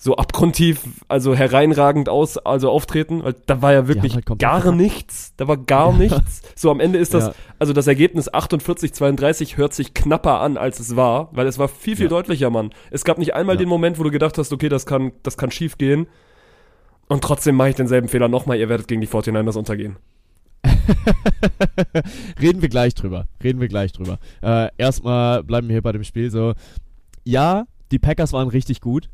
[0.00, 5.34] so abgrundtief, also hereinragend aus, also auftreten, weil da war ja wirklich halt gar nichts,
[5.36, 5.98] da war gar Ja.
[5.98, 6.42] nichts.
[6.54, 7.34] So am Ende ist das, Ja.
[7.58, 11.96] also das Ergebnis 48-32 hört sich knapper an, als es war, weil es war viel,
[11.96, 12.10] viel Ja.
[12.10, 12.70] deutlicher, Mann.
[12.92, 15.50] Es gab nicht einmal den Moment, wo du gedacht hast, okay, das kann, das kann
[15.50, 16.06] schief gehen.
[17.08, 19.96] Und trotzdem mache ich denselben Fehler nochmal, ihr werdet gegen die 49ers untergehen.
[22.40, 23.26] Reden wir gleich drüber.
[23.42, 24.18] Reden wir gleich drüber.
[24.42, 26.54] Äh, erstmal bleiben wir hier bei dem Spiel so.
[27.24, 29.08] Ja, die Packers waren richtig gut.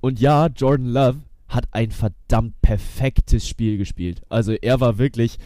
[0.00, 1.18] Und ja, Jordan Love
[1.48, 4.22] hat ein verdammt perfektes Spiel gespielt.
[4.28, 5.38] Also er war wirklich,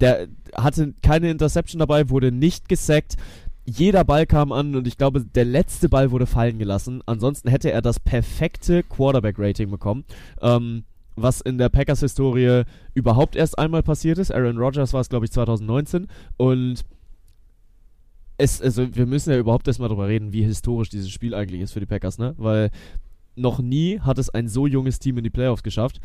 [0.00, 3.16] der hatte keine Interception dabei, wurde nicht gesackt.
[3.64, 7.02] Jeder Ball kam an und ich glaube, der letzte Ball wurde fallen gelassen.
[7.06, 10.04] Ansonsten hätte er das perfekte Quarterback-Rating bekommen.
[10.40, 10.84] Ähm,
[11.16, 12.62] was in der Packers-Historie
[12.94, 14.32] überhaupt erst einmal passiert ist.
[14.32, 16.08] Aaron Rodgers war es, glaube ich, 2019.
[16.36, 16.84] Und
[18.38, 21.72] es, also wir müssen ja überhaupt erstmal darüber reden, wie historisch dieses Spiel eigentlich ist
[21.72, 22.34] für die Packers, ne?
[22.38, 22.70] Weil
[23.36, 26.00] noch nie hat es ein so junges Team in die Playoffs geschafft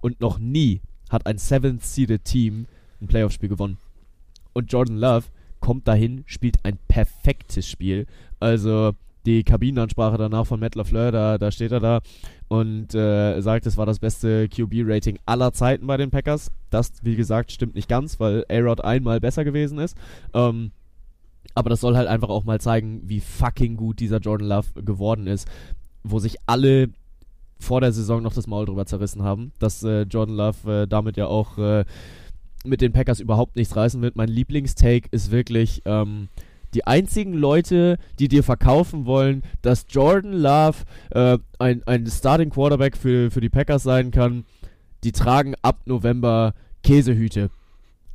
[0.00, 2.66] und noch nie hat ein Seventh-Seeded Team
[3.00, 3.78] ein Playoff-Spiel gewonnen.
[4.52, 5.26] Und Jordan Love
[5.60, 8.06] kommt dahin, spielt ein perfektes Spiel.
[8.40, 8.92] Also
[9.26, 12.00] die Kabinenansprache danach von Matt LaFleur, da, da steht er da
[12.48, 16.50] und äh, sagt, es war das beste QB-Rating aller Zeiten bei den Packers.
[16.70, 19.96] Das, wie gesagt, stimmt nicht ganz, weil A-Rod einmal besser gewesen ist.
[20.32, 20.72] Ähm,
[21.54, 25.26] aber das soll halt einfach auch mal zeigen, wie fucking gut dieser Jordan Love geworden
[25.26, 25.48] ist,
[26.02, 26.90] wo sich alle
[27.60, 31.16] vor der Saison noch das Maul drüber zerrissen haben, dass äh, Jordan Love äh, damit
[31.16, 31.84] ja auch äh,
[32.64, 34.16] mit den Packers überhaupt nichts reißen wird.
[34.16, 36.28] Mein Lieblingstake ist wirklich, ähm,
[36.74, 40.76] die einzigen Leute, die dir verkaufen wollen, dass Jordan Love
[41.10, 44.44] äh, ein, ein Starting Quarterback für, für die Packers sein kann,
[45.04, 47.50] die tragen ab November Käsehüte.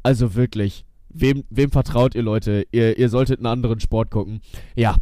[0.03, 0.86] Also wirklich.
[1.09, 2.65] Wem, wem vertraut ihr Leute?
[2.71, 4.41] Ihr, ihr solltet einen anderen Sport gucken.
[4.75, 4.97] Ja,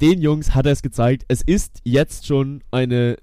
[0.00, 1.24] den Jungs hat er es gezeigt.
[1.28, 3.16] Es ist jetzt schon eine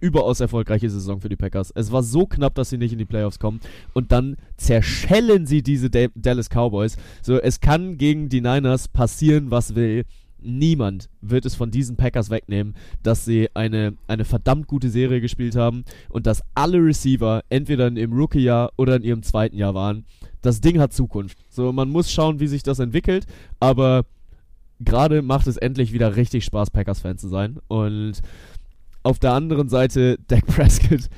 [0.00, 1.70] überaus erfolgreiche Saison für die Packers.
[1.76, 3.60] Es war so knapp, dass sie nicht in die Playoffs kommen.
[3.92, 6.96] Und dann zerschellen sie diese Da- Dallas Cowboys.
[7.22, 10.04] So, es kann gegen die Niners passieren, was will.
[10.44, 12.74] Niemand wird es von diesen Packers wegnehmen,
[13.04, 17.96] dass sie eine, eine verdammt gute Serie gespielt haben und dass alle Receiver entweder in
[17.96, 20.04] ihrem Rookie-Jahr oder in ihrem zweiten Jahr waren.
[20.40, 21.38] Das Ding hat Zukunft.
[21.48, 23.24] So, man muss schauen, wie sich das entwickelt,
[23.60, 24.04] aber
[24.84, 27.58] gerade macht es endlich wieder richtig Spaß, Packers-Fan zu sein.
[27.68, 28.20] Und
[29.02, 31.08] auf der anderen Seite Dak Prescott,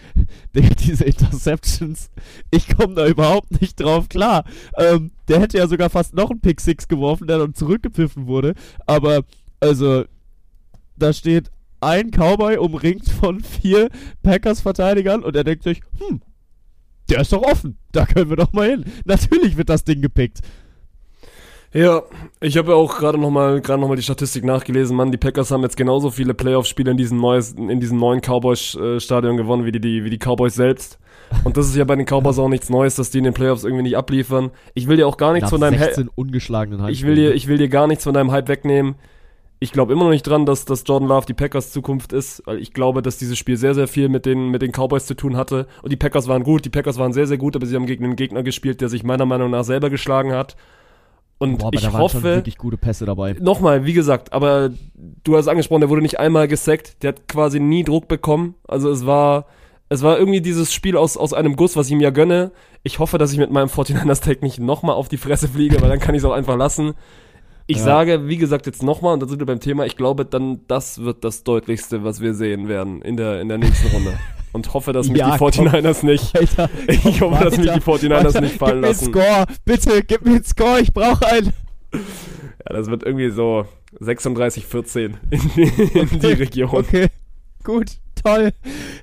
[0.54, 2.10] diese Interceptions,
[2.50, 4.44] ich komme da überhaupt nicht drauf klar.
[4.78, 8.54] Ähm, der hätte ja sogar fast noch einen Pick Six geworfen, der dann zurückgepfiffen wurde.
[8.86, 9.24] Aber,
[9.60, 10.04] also,
[10.96, 11.50] da steht
[11.80, 13.90] ein Cowboy umringt von vier
[14.22, 16.22] Packers-Verteidigern und er denkt sich, hm,
[17.10, 18.84] der ist doch offen, da können wir doch mal hin.
[19.04, 20.40] Natürlich wird das Ding gepickt.
[21.74, 22.04] Ja,
[22.40, 25.10] ich habe ja auch gerade nochmal gerade noch mal die Statistik nachgelesen, Mann.
[25.10, 29.64] Die Packers haben jetzt genauso viele Playoff-Spiele in diesem neues, in diesem neuen Cowboys-Stadion gewonnen
[29.64, 31.00] wie die, die, wie die Cowboys selbst.
[31.42, 33.64] Und das ist ja bei den Cowboys auch nichts Neues, dass die in den Playoffs
[33.64, 34.52] irgendwie nicht abliefern.
[34.74, 37.48] Ich will dir auch gar nichts Nach von deinem 16 ungeschlagenen ich will dir, ich
[37.48, 38.94] will dir gar nichts von deinem Hype wegnehmen.
[39.58, 42.58] Ich glaube immer noch nicht dran, dass, dass Jordan Love die Packers Zukunft ist, weil
[42.58, 45.36] ich glaube, dass dieses Spiel sehr, sehr viel mit den, mit den Cowboys zu tun
[45.36, 45.66] hatte.
[45.82, 48.04] Und die Packers waren gut, die Packers waren sehr, sehr gut, aber sie haben gegen
[48.04, 50.54] einen Gegner gespielt, der sich meiner Meinung nach selber geschlagen hat.
[51.38, 53.34] Und Boah, ich hoffe, wirklich gute Pässe dabei.
[53.40, 54.70] nochmal, wie gesagt, aber
[55.24, 58.54] du hast angesprochen, der wurde nicht einmal gesackt, der hat quasi nie Druck bekommen.
[58.68, 59.46] Also es war,
[59.88, 62.52] es war irgendwie dieses Spiel aus, aus einem Guss, was ich ihm ja gönne.
[62.84, 65.98] Ich hoffe, dass ich mit meinem 49ers-Tag nicht nochmal auf die Fresse fliege, weil dann
[65.98, 66.94] kann ich es auch einfach lassen.
[67.66, 67.84] Ich Ja.
[67.84, 71.02] sage, wie gesagt, jetzt nochmal, und da sind wir beim Thema, ich glaube, dann das
[71.02, 74.12] wird das deutlichste, was wir sehen werden in der, in der nächsten Runde.
[74.54, 75.48] Und hoffe, dass mich Ja, die komm.
[75.50, 78.40] 49ers nicht, Alter, ich hoffe, dass mich die weiter, 49ers weiter.
[78.40, 79.04] nicht fallen gib mir lassen.
[79.04, 81.52] einen Score, bitte, gib mir einen Score, ich brauche einen.
[81.92, 83.66] Ja, das wird irgendwie so
[84.00, 86.70] 36, 14 in die, in die Region.
[86.70, 87.08] Okay,
[87.64, 88.52] gut, toll,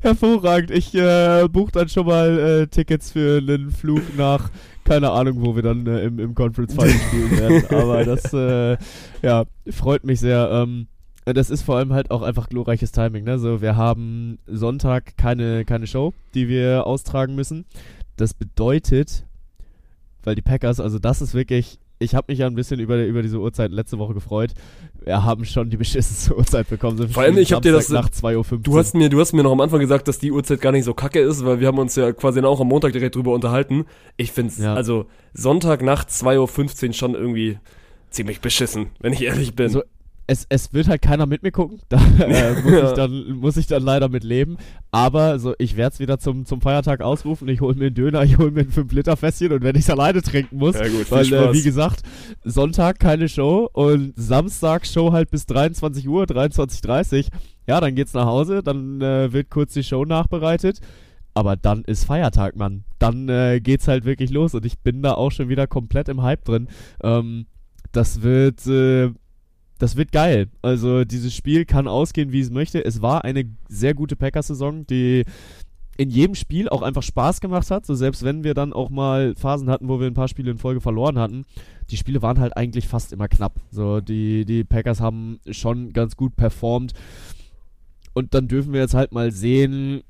[0.01, 0.71] hervorragend.
[0.71, 4.49] Ich äh, buche dann schon mal äh, Tickets für einen Flug nach,
[4.85, 7.65] keine Ahnung, wo wir dann äh, im, im Conference Final spielen werden.
[7.77, 8.77] Aber das, äh,
[9.21, 10.49] ja, freut mich sehr.
[10.51, 10.87] Ähm,
[11.25, 13.23] das ist vor allem halt auch einfach glorreiches Timing.
[13.23, 13.37] Ne?
[13.39, 17.65] So, wir haben Sonntag keine, keine Show, die wir austragen müssen.
[18.17, 19.25] Das bedeutet,
[20.23, 23.21] weil die Packers, also das ist wirklich, ich habe mich ja ein bisschen über, über
[23.21, 24.53] diese Uhrzeit letzte Woche gefreut.
[25.03, 26.97] Wir haben schon die beschissenste Uhrzeit bekommen.
[26.97, 28.59] So Vor allem, ich hab dir das- Samstag nach 2.15 Uhr.
[28.59, 30.83] Du hast mir, du hast mir noch am Anfang gesagt, dass die Uhrzeit gar nicht
[30.85, 33.85] so kacke ist, weil wir haben uns ja quasi auch am Montag direkt drüber unterhalten.
[34.17, 34.73] Ich find's, Ja.
[34.73, 37.59] also Sonntagnacht 2.15 Uhr schon irgendwie
[38.09, 39.69] ziemlich beschissen, wenn ich ehrlich bin.
[39.69, 39.83] So,
[40.31, 41.79] es, es wird halt keiner mit mir gucken.
[41.89, 42.89] Da äh, muss, Ja.
[42.89, 44.57] ich dann, muss ich dann leider mit leben.
[44.91, 47.49] Aber so, ich werde es wieder zum, zum Feiertag ausrufen.
[47.49, 50.21] Ich hole mir einen Döner, ich hole mir ein 5-Liter-Fässchen und wenn ich es alleine
[50.21, 52.03] trinken muss, ja gut, Weil, äh, wie gesagt,
[52.45, 57.27] Sonntag keine Show und Samstag Show halt bis 23 Uhr, 23.30
[57.67, 60.79] Ja, dann geht's nach Hause, dann äh, wird kurz die Show nachbereitet.
[61.33, 62.83] Aber dann ist Feiertag, Mann.
[62.99, 66.21] Dann äh, geht's halt wirklich los und ich bin da auch schon wieder komplett im
[66.23, 66.67] Hype drin.
[67.03, 67.45] Ähm,
[67.93, 69.11] das wird, äh,
[69.81, 70.47] das wird geil.
[70.61, 72.85] Also dieses Spiel kann ausgehen, wie es möchte.
[72.85, 75.25] Es war eine sehr gute Packers-Saison, die
[75.97, 77.87] in jedem Spiel auch einfach Spaß gemacht hat.
[77.87, 80.59] So selbst wenn wir dann auch mal Phasen hatten, wo wir ein paar Spiele in
[80.59, 81.45] Folge verloren hatten,
[81.89, 83.59] die Spiele waren halt eigentlich fast immer knapp.
[83.71, 86.93] So die die Packers haben schon ganz gut performt.
[88.13, 90.03] Und dann dürfen wir jetzt halt mal sehen,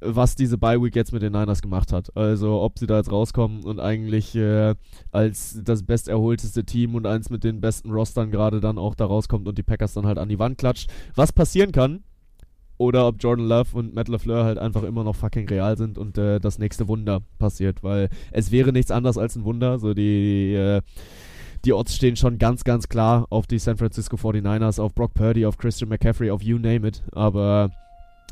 [0.00, 2.16] was diese Bye Week jetzt mit den Niners gemacht hat.
[2.16, 4.74] Also ob sie da jetzt rauskommen und eigentlich äh,
[5.10, 9.48] als das besterholteste Team und eins mit den besten Rostern gerade dann auch da rauskommt
[9.48, 10.90] und die Packers dann halt an die Wand klatscht.
[11.14, 12.04] Was passieren kann,
[12.78, 16.16] oder ob Jordan Love und Matt LaFleur halt einfach immer noch fucking real sind und
[16.16, 19.80] äh, das nächste Wunder passiert, weil es wäre nichts anderes als ein Wunder.
[19.80, 20.80] So die, äh,
[21.64, 25.44] die Odds stehen schon ganz, ganz klar auf die San Francisco 49ers, auf Brock Purdy,
[25.44, 27.02] auf Christian McCaffrey, auf you name it.
[27.12, 27.70] Aber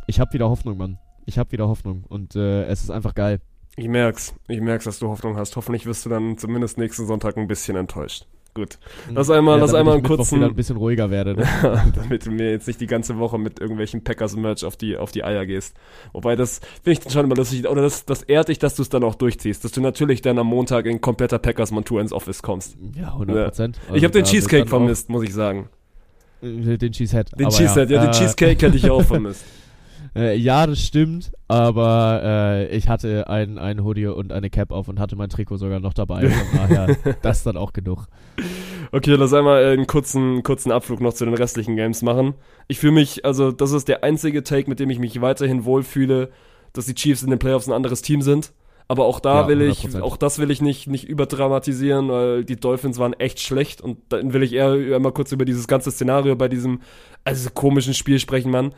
[0.06, 0.98] ich habe wieder Hoffnung, Mann.
[1.26, 3.40] Ich habe wieder Hoffnung und äh, es ist einfach geil.
[3.76, 4.34] Ich merk's.
[4.48, 5.54] Ich merk's, dass du Hoffnung hast.
[5.56, 8.26] Hoffentlich wirst du dann zumindest nächsten Sonntag ein bisschen enttäuscht.
[8.54, 8.78] Gut.
[9.12, 11.34] Lass einmal, lass damit einmal ich einen kurzen, ein bisschen ruhiger werde.
[11.34, 11.92] Ne?
[11.94, 15.24] damit du mir jetzt nicht die ganze Woche mit irgendwelchen Packers-Merch auf die, auf die
[15.24, 15.76] Eier gehst.
[16.14, 18.80] Wobei das finde ich dann schon immer lustig, oder das, das ehrt dich, dass du
[18.80, 22.40] es dann auch durchziehst, dass du natürlich dann am Montag in kompletter Packers-Montur ins Office
[22.40, 22.78] kommst.
[22.94, 23.80] Ja, 100 Prozent.
[23.92, 25.68] ich habe den Cheesecake vermisst, muss ich sagen.
[26.40, 27.38] Den Cheesehead.
[27.38, 29.44] Den Cheesehead, ja, den Äh, Cheesecake hätte ich auch vermisst.
[30.16, 34.88] Äh, ja, das stimmt, aber äh, ich hatte ein, ein Hoodie und eine Cap auf
[34.88, 36.28] und hatte mein Trikot sogar noch dabei.
[36.28, 38.06] Von daher, das ist dann auch genug.
[38.92, 42.34] Okay, lass einmal äh, einen kurzen, kurzen Abflug noch zu den restlichen Games machen.
[42.68, 46.30] Ich fühle mich, also das ist der einzige Take, mit dem ich mich weiterhin wohlfühle,
[46.72, 48.52] dass die Chiefs in den Playoffs ein anderes Team sind.
[48.88, 50.00] Aber auch da Ja, will ich, 100%.
[50.00, 54.32] auch das will ich nicht, nicht überdramatisieren, weil die Dolphins waren echt schlecht und dann
[54.32, 56.80] will ich eher mal kurz über dieses ganze Szenario bei diesem,
[57.24, 58.72] also komischen Spiel sprechen, Mann.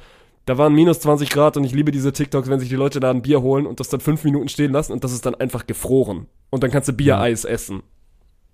[0.49, 3.11] Da waren minus 20 Grad und ich liebe diese TikToks, wenn sich die Leute da
[3.11, 5.67] ein Bier holen und das dann fünf Minuten stehen lassen und das ist dann einfach
[5.67, 6.27] gefroren.
[6.49, 7.83] Und dann kannst du Biereis essen.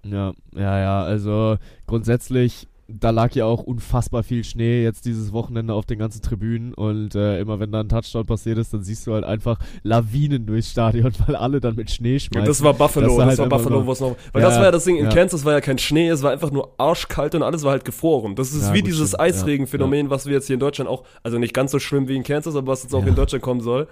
[0.02, 5.72] Ja, ja, ja, also grundsätzlich, da lag ja auch unfassbar viel Schnee jetzt dieses Wochenende
[5.72, 9.06] auf den ganzen Tribünen und äh, immer wenn da ein Touchdown passiert ist, dann siehst
[9.06, 12.44] du halt einfach Lawinen durchs Stadion, weil alle dann mit Schnee schmeißen.
[12.46, 14.16] das war Buffalo, Das das, war halt war einfach Buffalo, nur- was noch.
[14.32, 15.10] Weil Ja, das war ja das Ding, in ja.
[15.10, 18.34] Kansas war ja kein Schnee, es war einfach nur arschkalt und alles war halt gefroren.
[18.34, 19.18] Das ist Ja, wie gut, dieses.
[19.18, 22.22] Eisregenphänomen, was wir jetzt hier in Deutschland auch, also nicht ganz so schlimm wie in
[22.22, 23.88] Kansas, aber was jetzt auch in Deutschland kommen soll.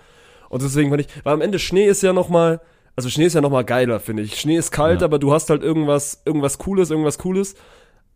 [0.50, 2.60] Und deswegen fand ich, weil am Ende Schnee ist ja nochmal,
[2.94, 4.38] also Schnee ist ja nochmal geiler, finde ich.
[4.38, 7.54] Schnee ist kalt, aber du hast halt irgendwas, irgendwas Cooles, irgendwas Cooles.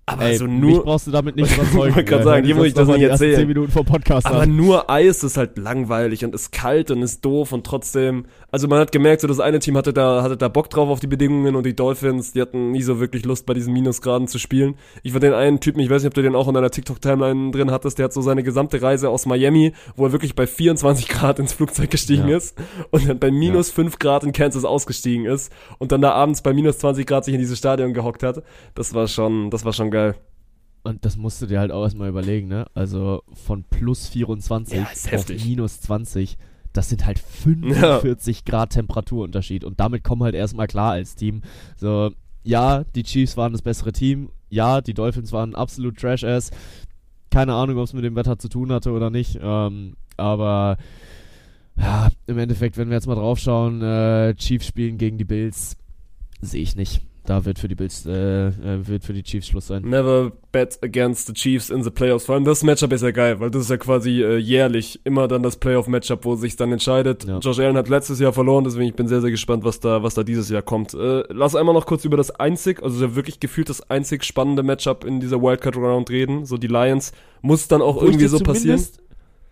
[0.08, 2.04] Aber Ey, also mich nur, brauchst du damit nicht Ich überzeugen.
[2.04, 3.38] grad Äh, sagen, hier muss ich das nicht erzählen.
[3.40, 4.54] 10 Minuten vom Podcast aber an.
[4.54, 8.26] nur Eis ist halt langweilig und ist kalt und ist doof und trotzdem,
[8.56, 10.98] also man hat gemerkt, so das eine Team hatte da, hatte da Bock drauf auf
[10.98, 14.38] die Bedingungen und die Dolphins, die hatten nie so wirklich Lust bei diesen Minusgraden zu
[14.38, 14.76] spielen.
[15.02, 17.50] Ich war den einen Typen, ich weiß nicht, ob du den auch in deiner TikTok-Timeline
[17.50, 21.06] drin hattest, der hat so seine gesamte Reise aus Miami, wo er wirklich bei 24
[21.06, 22.38] Grad ins Flugzeug gestiegen ja.
[22.38, 22.56] ist
[22.92, 23.74] und dann bei minus ja.
[23.74, 27.34] 5 Grad in Kansas ausgestiegen ist und dann da abends bei minus 20 Grad sich
[27.34, 28.42] in dieses Stadion gehockt hat.
[28.74, 30.14] Das war schon, das war schon geil.
[30.82, 32.64] Und das musst du dir halt auch erstmal überlegen, ne?
[32.72, 34.86] Also von plus 24 ja,
[35.18, 36.38] auf minus 20
[36.76, 38.42] das sind halt 45 ja.
[38.44, 41.42] Grad Temperaturunterschied und damit kommen halt erstmal klar als Team.
[41.76, 42.10] So,
[42.42, 46.50] ja, die Chiefs waren das bessere Team, ja, die Dolphins waren absolut Trash-Ass.
[47.30, 50.76] Keine Ahnung, ob es mit dem Wetter zu tun hatte oder nicht, ähm, aber
[51.78, 55.76] ja, im Endeffekt, wenn wir jetzt mal draufschauen, äh, Chiefs spielen gegen die Bills,
[56.40, 59.66] sehe ich nicht da wird für die Bills, äh, äh, wird für die Chiefs Schluss
[59.66, 59.82] sein.
[59.82, 62.26] Never bet against the Chiefs in the Playoffs.
[62.26, 65.28] Vor allem das Matchup ist ja geil, weil das ist ja quasi äh, jährlich immer
[65.28, 67.24] dann das Playoff-Matchup, wo sich dann entscheidet.
[67.24, 67.38] Ja.
[67.38, 70.14] Josh Allen hat letztes Jahr verloren, deswegen ich bin sehr, sehr gespannt, was da, was
[70.14, 70.94] da dieses Jahr kommt.
[70.94, 75.04] Äh, lass einmal noch kurz über das einzig, also wirklich gefühlt das einzig spannende Matchup
[75.04, 76.46] in dieser Wildcard-Round reden.
[76.46, 77.12] So die Lions
[77.42, 78.80] muss dann auch wo irgendwie so passieren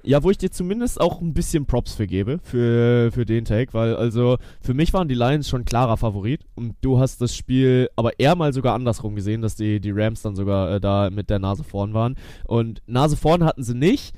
[0.05, 3.73] ja, wo ich dir zumindest auch ein bisschen Props für gebe, für, für den Take,
[3.73, 7.89] weil also für mich waren die Lions schon klarer Favorit und du hast das Spiel
[7.97, 11.31] aber eher mal sogar andersrum gesehen, dass die, die Rams dann sogar äh, da mit
[11.31, 12.17] der Nase vorn waren.
[12.45, 14.15] Und Nase vorn hatten sie nicht,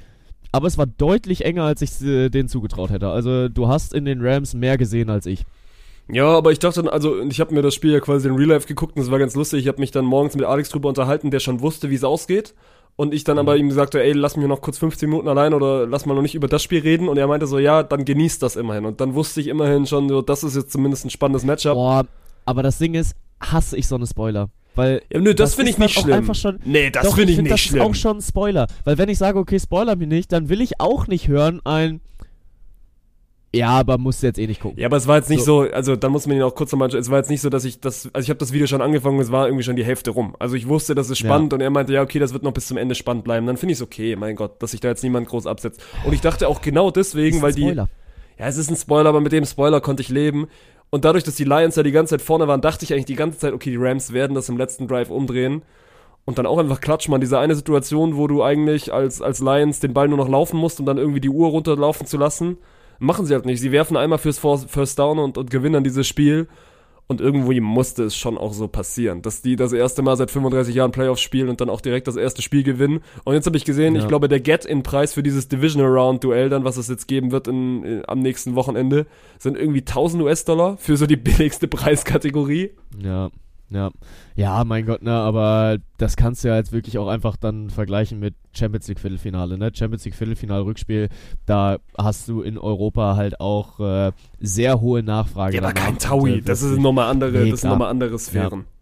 [0.52, 3.08] aber es war deutlich enger, als ich äh, denen zugetraut hätte.
[3.08, 5.44] Also du hast in den Rams mehr gesehen als ich.
[6.08, 8.68] Ja, aber ich dachte, also ich habe mir das Spiel ja quasi in Real Life
[8.68, 9.60] geguckt und es war ganz lustig.
[9.60, 12.54] Ich habe mich dann morgens mit Alex drüber unterhalten, der schon wusste, wie es ausgeht
[12.96, 13.60] und ich dann aber mhm.
[13.60, 16.34] ihm gesagt ey, lass mich noch kurz 15 Minuten allein oder lass mal noch nicht
[16.34, 17.08] über das Spiel reden.
[17.08, 18.86] Und er meinte so, ja, dann genießt das immerhin.
[18.86, 21.74] Und dann wusste ich immerhin schon, so, das ist jetzt zumindest ein spannendes Matchup.
[21.74, 22.06] Boah,
[22.46, 24.48] aber das Ding ist, hasse ich so eine Spoiler.
[24.74, 26.14] Weil ja, nö, das, das finde ich nicht schlimm.
[26.14, 27.78] Einfach schon, nee, das finde ich, find, nicht das schlimm.
[27.78, 28.66] Das ist auch schon ein Spoiler.
[28.84, 32.00] Weil wenn ich sage, okay, spoiler mich nicht, dann will ich auch nicht hören ein
[33.54, 34.78] ja, aber musst du jetzt eh nicht gucken.
[34.78, 36.72] Ja, aber es war jetzt nicht so, so also dann muss man ihn auch kurz
[36.72, 38.82] nochmal, es war jetzt nicht so, dass ich das, also ich habe das Video schon
[38.82, 40.36] angefangen, es war irgendwie schon die Hälfte rum.
[40.38, 41.56] Also ich wusste, das ist spannend ja.
[41.56, 43.46] und er meinte, ja, okay, das wird noch bis zum Ende spannend bleiben.
[43.46, 45.82] Dann finde ich es okay, mein Gott, dass sich da jetzt niemand groß absetzt.
[46.04, 47.74] Und ich dachte auch genau deswegen, weil die.
[48.38, 50.48] Ja, es ist ein Spoiler, aber mit dem Spoiler konnte ich leben.
[50.90, 53.14] Und dadurch, dass die Lions ja die ganze Zeit vorne waren, dachte ich eigentlich die
[53.14, 55.62] ganze Zeit, okay, die Rams werden das im letzten Drive umdrehen.
[56.26, 59.80] Und dann auch einfach klatsch, man, diese eine Situation, wo du eigentlich als, als Lions
[59.80, 62.58] den Ball nur noch laufen musst, um dann irgendwie die Uhr runterlaufen zu lassen
[62.98, 63.60] machen sie halt nicht.
[63.60, 66.48] Sie werfen einmal fürs First Down und, und gewinnen dann dieses Spiel.
[67.08, 70.74] Und irgendwo musste es schon auch so passieren, dass die das erste Mal seit 35
[70.74, 73.00] Jahren Playoffs spielen und dann auch direkt das erste Spiel gewinnen.
[73.22, 74.00] Und jetzt habe ich gesehen, ja.
[74.00, 77.46] ich glaube, der Get-In-Preis für dieses Divisional Round Duell, dann was es jetzt geben wird
[77.46, 79.06] in, in, am nächsten Wochenende,
[79.38, 82.72] sind irgendwie 1000 US-Dollar für so die billigste Preiskategorie.
[83.00, 83.30] Ja.
[83.68, 83.90] Ja,
[84.36, 88.20] ja, mein Gott, ne, aber das kannst du ja jetzt wirklich auch einfach dann vergleichen
[88.20, 89.72] mit Champions League Viertelfinale, ne?
[89.74, 91.08] Champions League Viertelfinale Rückspiel,
[91.46, 95.56] da hast du in Europa halt auch äh, sehr hohe Nachfrage.
[95.56, 98.60] Ja, aber kein Taui, das ist nochmal andere, nee, das sind nochmal andere Sphären.
[98.60, 98.76] Ja.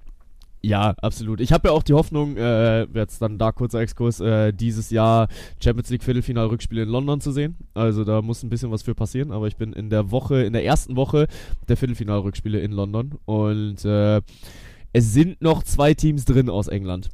[0.65, 1.43] Ja, absolut.
[1.43, 5.29] Ich habe ja auch die Hoffnung, äh, jetzt dann da kurzer Exkurs, äh, dieses Jahr
[5.63, 7.57] Champions League Viertelfinal-Rückspiel in London zu sehen.
[7.75, 10.55] Also da muss ein bisschen was für passieren, aber ich bin in der Woche, in
[10.55, 11.27] der ersten Woche
[11.69, 14.23] der Viertelfinal-Rückspiele in London und äh,
[14.95, 17.11] es sind noch zwei Teams drin aus England.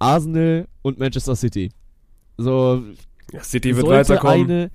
[0.00, 1.70] Arsenal und Manchester City.
[2.36, 2.82] So.
[3.40, 4.50] City wird weiterkommen.
[4.50, 4.70] Eine,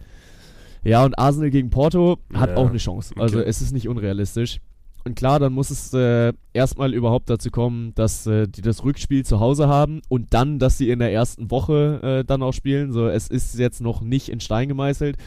[0.84, 3.14] ja, und Arsenal gegen Porto hat ja, auch eine Chance.
[3.18, 3.50] Also okay.
[3.50, 4.62] es ist nicht unrealistisch.
[5.04, 9.26] Und klar, dann muss es äh, erstmal überhaupt dazu kommen, dass äh, die das Rückspiel
[9.26, 12.94] zu Hause haben und dann, dass sie in der ersten Woche äh, dann auch spielen.
[12.94, 15.18] So, es ist jetzt noch nicht in Stein gemeißelt.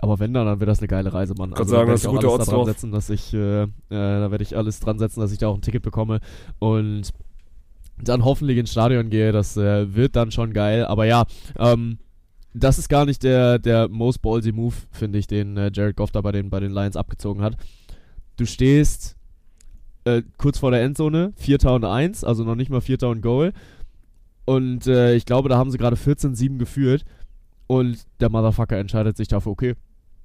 [0.00, 1.50] Aber wenn dann, dann wird das eine geile Reise, Mann.
[1.50, 4.30] Kann also, sagen, da werde ich auch alles dran setzen, dass ich, äh, äh, da
[4.30, 6.20] werde ich alles dran setzen, dass ich da auch ein Ticket bekomme
[6.58, 7.12] und
[8.02, 9.32] dann hoffentlich ins Stadion gehe.
[9.32, 10.84] Das äh, wird dann schon geil.
[10.84, 11.24] Aber ja,
[11.58, 11.98] ähm,
[12.52, 16.10] das ist gar nicht der, der most ballsy Move, finde ich, den äh, Jared Goff
[16.10, 17.56] da bei den, bei den Lions abgezogen hat.
[18.36, 19.16] Du stehst
[20.04, 23.52] äh, kurz vor der Endzone, 4 und 1, also noch nicht mal 4 und Goal.
[24.44, 27.04] Und äh, ich glaube, da haben sie gerade 14-7 geführt.
[27.66, 29.74] Und der Motherfucker entscheidet sich dafür, okay,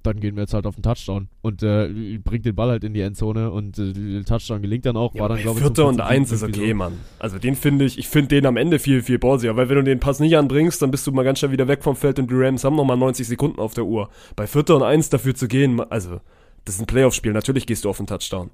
[0.03, 2.93] dann gehen wir jetzt halt auf den Touchdown und äh, bringt den Ball halt in
[2.93, 5.13] die Endzone und äh, der Touchdown gelingt dann auch.
[5.15, 6.75] Ja, war dann, glaube ich, Vierter und Eins ist okay, so.
[6.75, 6.93] Mann.
[7.19, 9.83] Also den finde ich, ich finde den am Ende viel, viel ballsier, weil wenn du
[9.83, 12.29] den Pass nicht anbringst, dann bist du mal ganz schnell wieder weg vom Feld und
[12.29, 14.09] die Rams haben nochmal 90 Sekunden auf der Uhr.
[14.35, 16.19] Bei Vierter und Eins dafür zu gehen, also
[16.65, 18.51] das ist ein Playoff-Spiel, natürlich gehst du auf den Touchdown.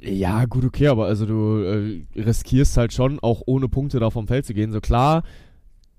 [0.00, 4.26] Ja, gut, okay, aber also du äh, riskierst halt schon, auch ohne Punkte da vom
[4.26, 4.72] Feld zu gehen.
[4.72, 5.22] So klar,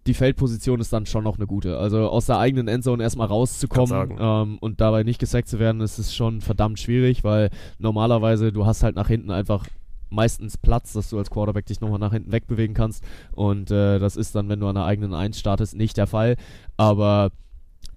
[0.08, 1.78] die Feldposition ist dann schon noch eine gute.
[1.78, 6.00] Also aus der eigenen Endzone erstmal rauszukommen ähm, und dabei nicht gesackt zu werden, ist
[6.00, 9.66] es schon verdammt schwierig, weil normalerweise du hast halt nach hinten einfach
[10.10, 13.04] meistens Platz, dass du als Quarterback dich nochmal nach hinten wegbewegen kannst.
[13.34, 16.38] Und äh, das ist dann, wenn du an der eigenen Eins startest, nicht der Fall.
[16.78, 17.32] Aber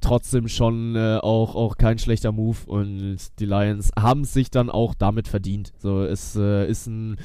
[0.01, 4.71] trotzdem schon äh, auch, auch kein schlechter Move und die Lions haben es sich dann
[4.71, 5.73] auch damit verdient.
[5.79, 7.19] So, es äh, ist ein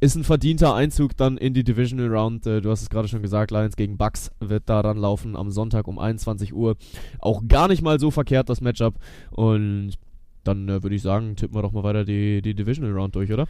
[0.00, 2.46] ist ein verdienter Einzug dann in die Divisional Round.
[2.46, 5.50] Äh, du hast es gerade schon gesagt, Lions gegen Bucks wird da dann laufen am
[5.50, 6.76] Sonntag um 21 Uhr.
[7.18, 8.94] Auch gar nicht mal so verkehrt das Matchup.
[9.30, 9.94] Und
[10.44, 13.32] dann äh, würde ich sagen, tippen wir doch mal weiter die, die Divisional Round durch,
[13.32, 13.46] oder?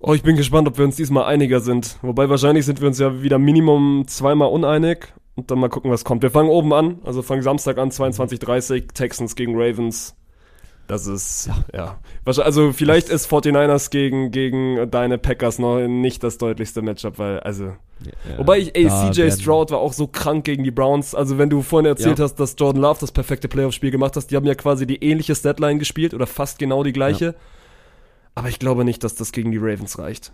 [0.00, 1.98] Oh, ich bin gespannt, ob wir uns diesmal einiger sind.
[2.02, 5.12] Wobei wahrscheinlich sind wir uns ja wieder Minimum zweimal uneinig.
[5.36, 6.22] Und dann mal gucken, was kommt.
[6.22, 6.98] Wir fangen oben an.
[7.04, 10.16] Also fangen Samstag an, 22.30 Texans gegen Ravens.
[10.90, 11.98] Das ist, ja.
[12.26, 12.42] ja.
[12.42, 17.76] Also vielleicht ist 49ers gegen, gegen deine Packers noch nicht das deutlichste Matchup, weil, also.
[18.02, 21.14] Ja, wobei ich, ey, CJ Stroud war auch so krank gegen die Browns.
[21.14, 22.24] Also wenn du vorhin erzählt ja.
[22.24, 25.36] hast, dass Jordan Love das perfekte Playoff-Spiel gemacht hast, die haben ja quasi die ähnliche
[25.36, 27.36] Statline gespielt oder fast genau die gleiche.
[28.34, 30.32] Aber ich glaube nicht, dass das gegen die Ravens reicht.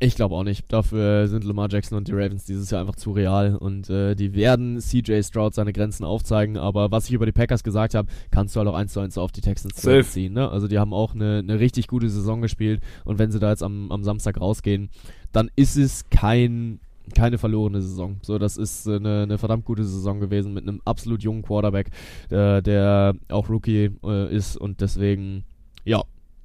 [0.00, 0.70] Ich glaube auch nicht.
[0.72, 4.34] Dafür sind Lamar Jackson und die Ravens dieses Jahr einfach zu real und äh, die
[4.34, 6.56] werden CJ Stroud seine Grenzen aufzeigen.
[6.56, 9.16] Aber was ich über die Packers gesagt habe, kannst du halt auch eins zu eins
[9.16, 9.76] auf die Texans
[10.10, 10.32] ziehen.
[10.32, 10.50] Ne?
[10.50, 13.62] Also die haben auch eine, eine richtig gute Saison gespielt und wenn sie da jetzt
[13.62, 14.90] am, am Samstag rausgehen,
[15.32, 16.80] dann ist es kein
[17.14, 18.16] keine verlorene Saison.
[18.22, 21.90] So, das ist äh, eine, eine, verdammt gute Saison gewesen mit einem absolut jungen Quarterback,
[22.30, 25.44] äh, der auch Rookie äh, ist und deswegen,
[25.84, 26.02] ja,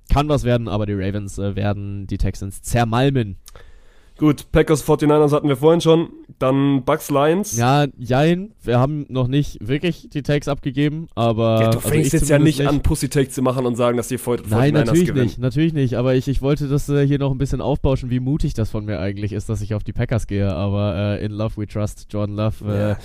[0.10, 3.38] kann was werden, aber die Ravens äh, werden die Texans zermalmen.
[4.20, 6.10] Gut, Packers 49ers hatten wir vorhin schon.
[6.39, 7.55] Dann Bucks Lions.
[7.55, 8.51] Ja, jein.
[8.62, 11.62] Wir haben noch nicht wirklich die Takes abgegeben, aber.
[11.62, 13.95] Ja, du also fängst also jetzt ja nicht, nicht, an, Pussy-Takes zu machen und sagen,
[13.95, 15.24] dass die 49ers Nein, natürlich gewinnen.
[15.24, 15.95] nicht, natürlich nicht.
[15.95, 18.84] Aber ich, ich wollte das äh, hier noch ein bisschen aufbauschen, wie mutig das von
[18.84, 20.53] mir eigentlich ist, dass ich auf die Packers gehe.
[20.53, 22.66] Aber äh, in Love we trust, Jordan Love.
[22.68, 22.97] Äh, ja,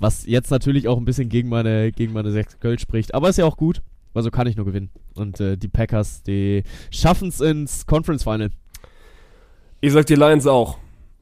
[0.00, 3.14] was jetzt natürlich auch ein bisschen gegen meine, gegen meine 6 Gold spricht.
[3.14, 3.80] Aber ist ja auch gut.
[4.14, 4.90] Also kann ich nur gewinnen.
[5.14, 8.50] Und äh, die Packers, die schaffen es ins Conference Final.
[9.80, 10.78] Ich sag die Lions auch.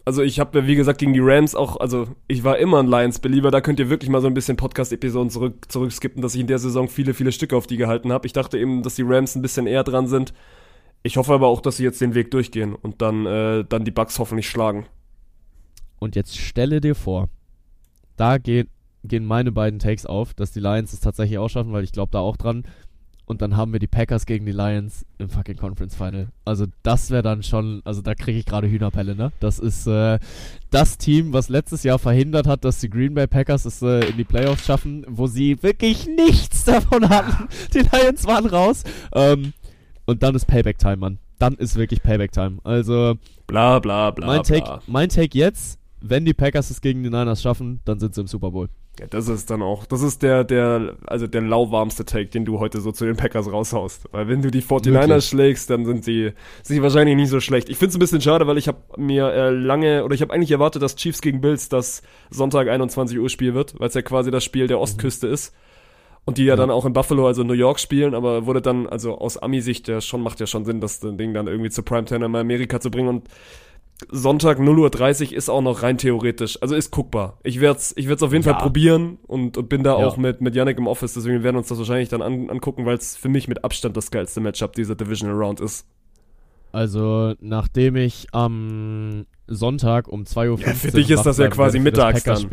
[0.06, 2.86] Also ich habe ja wie gesagt gegen die Rams auch, also ich war immer ein
[2.86, 6.46] Lions-Belieber, da könnt ihr wirklich mal so ein bisschen Podcast-Episoden zurück, zurückskippen, dass ich in
[6.46, 8.24] der Saison viele, viele Stücke auf die gehalten habe.
[8.24, 10.32] Ich dachte eben, dass die Rams ein bisschen eher dran sind.
[11.02, 13.90] Ich hoffe aber auch, dass sie jetzt den Weg durchgehen und dann, äh, dann die
[13.90, 14.86] Bucks hoffentlich schlagen.
[15.98, 17.28] Und jetzt stelle dir vor,
[18.16, 18.68] da geht,
[19.08, 22.12] gehen meine beiden Takes auf, dass die Lions es tatsächlich auch schaffen, weil ich glaube
[22.12, 22.64] da auch dran.
[23.28, 26.28] Und dann haben wir die Packers gegen die Lions im fucking Conference Final.
[26.44, 29.32] Also das wäre dann schon, also da kriege ich gerade Hühnerpelle, ne?
[29.40, 30.20] Das ist äh,
[30.70, 34.16] das Team, was letztes Jahr verhindert hat, dass die Green Bay Packers es äh, in
[34.16, 37.48] die Playoffs schaffen, wo sie wirklich nichts davon hatten.
[37.74, 38.84] Die Lions waren raus.
[39.12, 39.52] Ähm,
[40.04, 41.18] und dann ist Payback Time, Mann.
[41.40, 42.58] Dann ist wirklich Payback Time.
[42.62, 43.16] Also
[43.48, 44.26] bla bla bla.
[44.28, 45.80] Mein Take, mein Take jetzt,
[46.10, 48.68] wenn die Packers es gegen die Niners schaffen, dann sind sie im Super Bowl.
[48.98, 52.60] Ja, das ist dann auch, das ist der, der, also der lauwarmste Take, den du
[52.60, 54.08] heute so zu den Packers raushaust.
[54.10, 55.24] Weil wenn du die 49ers Wirklich?
[55.26, 56.32] schlägst, dann sind sie,
[56.62, 57.68] sind sie wahrscheinlich nicht so schlecht.
[57.68, 60.32] Ich finde es ein bisschen schade, weil ich habe mir äh, lange, oder ich habe
[60.32, 62.00] eigentlich erwartet, dass Chiefs gegen Bills das
[62.30, 64.76] Sonntag 21 Uhr Spiel wird, weil es ja quasi das Spiel der.
[64.86, 65.34] Ostküste mhm.
[65.34, 65.54] ist.
[66.24, 68.88] Und die ja, ja, dann auch in Buffalo, also New York spielen, aber wurde dann,
[68.88, 72.26] also aus Ami-Sicht, ja schon, macht ja schon Sinn, das Ding dann irgendwie zu Primetime
[72.26, 73.28] in Amerika zu bringen und
[74.10, 76.60] Sonntag 0.30 Uhr ist auch noch rein theoretisch.
[76.60, 77.38] Also ist guckbar.
[77.42, 78.52] Ich werde es ich werd's auf jeden ja.
[78.52, 80.06] Fall probieren und, und bin da ja.
[80.06, 82.84] auch mit, mit Yannick im Office, deswegen werden wir uns das wahrscheinlich dann an, angucken,
[82.84, 85.86] weil es für mich mit Abstand das geilste Matchup dieser Divisional Round ist.
[86.72, 90.58] Also, nachdem ich am Sonntag um 2.15 Uhr.
[90.60, 92.50] Ja, für dich ist das ja quasi mittags dann.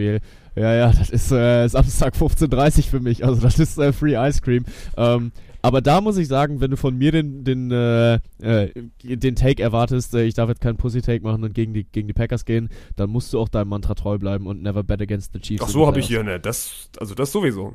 [0.56, 3.26] Ja, ja, das ist äh, Samstag 15.30 Uhr für mich.
[3.26, 4.64] Also, das ist äh, Free Ice Cream.
[4.96, 5.34] Ähm,
[5.64, 8.70] aber da muss ich sagen, wenn du von mir den, den, äh, äh,
[9.01, 12.14] den Take erwartest, äh, ich darf jetzt keinen Pussy-Take machen und gegen die, gegen die
[12.14, 15.39] Packers gehen, dann musst du auch deinem Mantra treu bleiben und never bet against the
[15.39, 15.64] Chiefs.
[15.64, 17.74] Ach so habe ich hier, ne, das, also das sowieso.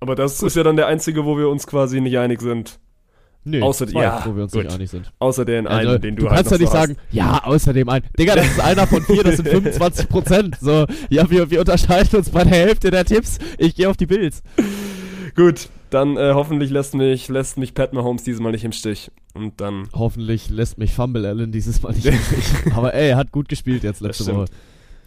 [0.00, 0.48] Aber das gut.
[0.48, 2.80] ist ja dann der einzige, wo wir uns quasi nicht einig sind.
[3.44, 4.64] Nee, außer, zwei, ja, wo wir uns gut.
[4.64, 5.12] nicht einig sind.
[5.20, 8.02] Außer den also, einen, den du, du halt kannst ja nicht sagen, ja, außerdem ein.
[8.18, 10.58] Digga, das ist einer von vier, das sind 25 Prozent.
[10.60, 13.38] So, ja, wir, wir unterscheiden uns bei der Hälfte der Tipps.
[13.56, 14.42] Ich gehe auf die Bills.
[15.36, 19.10] gut, dann äh, hoffentlich lässt mich, lässt mich Pat Mahomes dieses Mal nicht im Stich.
[19.34, 19.88] Und dann.
[19.94, 22.52] Hoffentlich lässt mich Fumble Allen dieses Mal nicht im Stich.
[22.74, 24.46] Aber ey, er hat gut gespielt jetzt letzte Woche.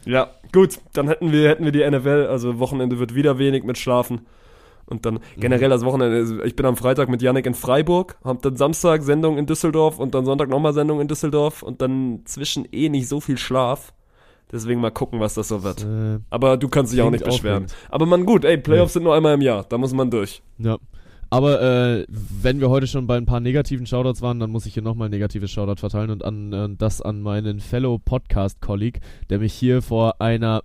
[0.05, 3.77] Ja, gut, dann hätten wir, hätten wir die NFL, also Wochenende wird wieder wenig mit
[3.77, 4.21] Schlafen.
[4.85, 5.19] Und dann mhm.
[5.39, 9.37] generell das Wochenende, ich bin am Freitag mit Yannick in Freiburg, hab dann Samstag Sendung
[9.37, 13.21] in Düsseldorf und dann Sonntag nochmal Sendung in Düsseldorf und dann zwischen eh nicht so
[13.21, 13.93] viel Schlaf.
[14.53, 15.83] Deswegen mal gucken, was das so wird.
[15.83, 17.63] Äh, Aber du kannst dich auch nicht beschweren.
[17.65, 17.89] Aufregend.
[17.89, 18.99] Aber man, gut, ey, Playoffs ja.
[18.99, 20.43] sind nur einmal im Jahr, da muss man durch.
[20.59, 20.77] Ja.
[21.31, 24.75] Aber äh, wenn wir heute schon bei ein paar negativen Shoutouts waren, dann muss ich
[24.75, 28.99] hier nochmal ein negatives Shoutout verteilen und an äh, das an meinen Fellow Podcast-Colleague,
[29.31, 30.61] der mich hier vor einer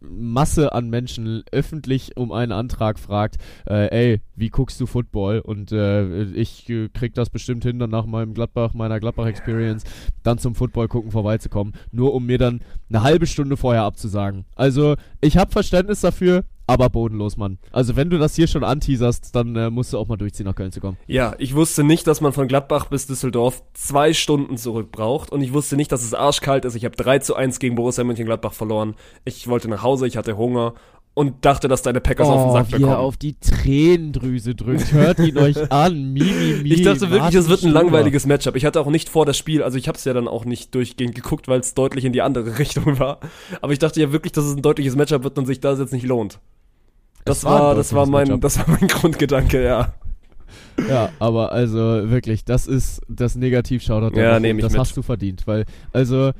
[0.00, 3.36] Masse an Menschen öffentlich um einen Antrag fragt,
[3.66, 5.40] äh, ey, wie guckst du Football?
[5.40, 9.84] Und äh, ich äh, krieg das bestimmt hin, dann nach meinem Gladbach, meiner Gladbach-Experience,
[10.22, 14.44] dann zum Football gucken vorbeizukommen, nur um mir dann eine halbe Stunde vorher abzusagen.
[14.54, 17.58] Also, ich habe Verständnis dafür, aber bodenlos, Mann.
[17.72, 20.54] Also wenn du das hier schon anteaserst, dann äh, musst du auch mal durchziehen, nach
[20.54, 20.96] Köln zu kommen.
[21.08, 25.42] Ja, ich wusste nicht, dass man von Gladbach bis Düsseldorf zwei Stunden zurück braucht und
[25.42, 26.76] ich wusste nicht, dass es arschkalt ist.
[26.76, 28.94] Ich habe 3 zu 1 gegen Borussia Mönchengladbach verloren.
[29.24, 30.74] Ich wollte nach Hause, ich hatte Hunger
[31.12, 32.92] und dachte, dass deine Packers oh, auf den Sack wie bekommen.
[32.92, 34.92] er auf die Tränendrüse drückt.
[34.92, 36.12] Hört ihn euch an.
[36.12, 36.72] Mi, mi, mi.
[36.72, 38.54] ich dachte wirklich, es wird ein langweiliges Matchup.
[38.56, 40.74] Ich hatte auch nicht vor das Spiel, also ich habe es ja dann auch nicht
[40.74, 43.18] durchgehend geguckt, weil es deutlich in die andere Richtung war.
[43.60, 45.92] Aber ich dachte ja wirklich, dass es ein deutliches Matchup wird und sich das jetzt
[45.92, 46.38] nicht lohnt.
[47.30, 49.94] Das war war, das war mein, das war mein Grundgedanke, ja.
[50.88, 54.16] Ja, aber also wirklich, das ist das Negativ-Shoutout.
[54.18, 54.40] Ja, Woche.
[54.40, 54.80] nehm ich Das mit.
[54.80, 56.30] hast du verdient, weil, also,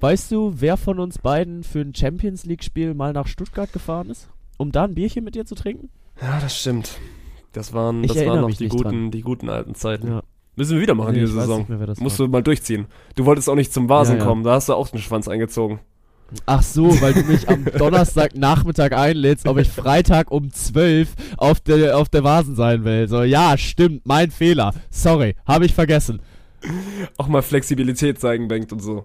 [0.00, 4.28] weißt du, wer von uns beiden für ein Champions League-Spiel mal nach Stuttgart gefahren ist?
[4.56, 5.90] Um da ein Bierchen mit dir zu trinken?
[6.20, 6.98] Ja, das stimmt.
[7.52, 9.10] Das waren, Ich das waren noch die guten, dran.
[9.10, 10.08] die guten alten Zeiten.
[10.08, 10.22] Ja.
[10.56, 11.64] Müssen wir wieder machen Nee, diese Saison.
[11.68, 12.26] mehr, Musst war.
[12.26, 12.86] du mal durchziehen.
[13.16, 14.26] Du wolltest auch nicht zum Vasen Ja, ja.
[14.26, 15.80] kommen, da hast du auch den Schwanz eingezogen.
[16.46, 21.98] Ach so, weil du mich am Donnerstagnachmittag einlädst, ob ich Freitag um 12 auf der,
[21.98, 23.08] auf der Vasen sein will.
[23.08, 24.72] So, ja, stimmt, mein Fehler.
[24.90, 26.20] Sorry, habe ich vergessen.
[27.16, 29.04] Auch mal Flexibilität zeigen denkt und so.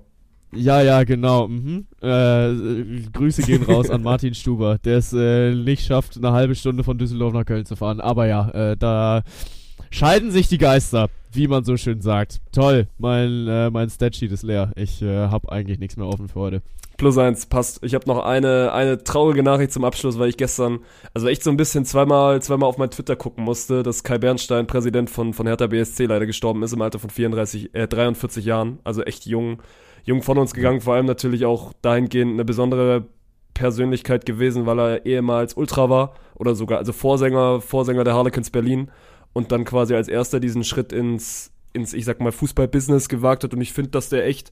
[0.52, 1.48] Ja, ja, genau.
[1.48, 1.88] Mhm.
[2.02, 6.84] Äh, Grüße gehen raus an Martin Stuber, der es äh, nicht schafft, eine halbe Stunde
[6.84, 8.00] von Düsseldorf nach Köln zu fahren.
[8.00, 9.24] Aber ja, äh, da
[9.90, 12.42] scheiden sich die Geister, wie man so schön sagt.
[12.52, 14.72] Toll, mein, äh, mein Statsheet ist leer.
[14.76, 16.62] Ich äh, habe eigentlich nichts mehr offen für heute.
[16.98, 17.84] Plus eins, passt.
[17.84, 20.80] Ich habe noch eine, eine traurige Nachricht zum Abschluss, weil ich gestern,
[21.14, 24.66] also echt so ein bisschen zweimal, zweimal auf mein Twitter gucken musste, dass Kai Bernstein,
[24.66, 28.80] Präsident von, von Hertha BSC, leider gestorben ist im Alter von 34, äh, 43 Jahren.
[28.86, 29.62] Also echt jung,
[30.06, 33.08] jung von uns gegangen, vor allem natürlich auch dahingehend eine besondere
[33.54, 38.92] Persönlichkeit gewesen, weil er ehemals Ultra war oder sogar, also Vorsänger, Vorsänger der Harlequins Berlin
[39.36, 43.54] und dann quasi als erster diesen Schritt ins, ins, ich sag mal, Fußballbusiness gewagt hat
[43.54, 44.52] und ich finde, dass der echt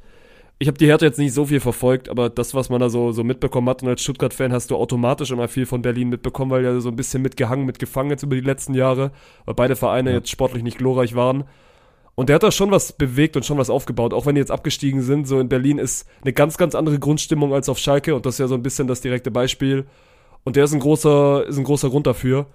[0.59, 3.11] ich habe die Hertha jetzt nicht so viel verfolgt, aber das, was man da so,
[3.11, 6.63] so mitbekommen hat, und als Stuttgart-Fan hast du automatisch immer viel von Berlin mitbekommen, weil
[6.63, 9.11] ja so ein bisschen mitgehangen, mitgefangen jetzt über die letzten Jahre,
[9.45, 10.17] weil beide Vereine Ja.
[10.17, 11.45] jetzt sportlich nicht glorreich waren.
[12.15, 14.51] Und der hat da schon was bewegt und schon was aufgebaut, auch wenn die jetzt
[14.51, 15.27] abgestiegen sind.
[15.27, 18.39] So in Berlin ist eine ganz, ganz andere Grundstimmung als auf Schalke und das ist
[18.39, 19.85] ja so ein bisschen das direkte Beispiel.
[20.43, 22.45] Und der ist ein großer, ist ein großer Grund dafür.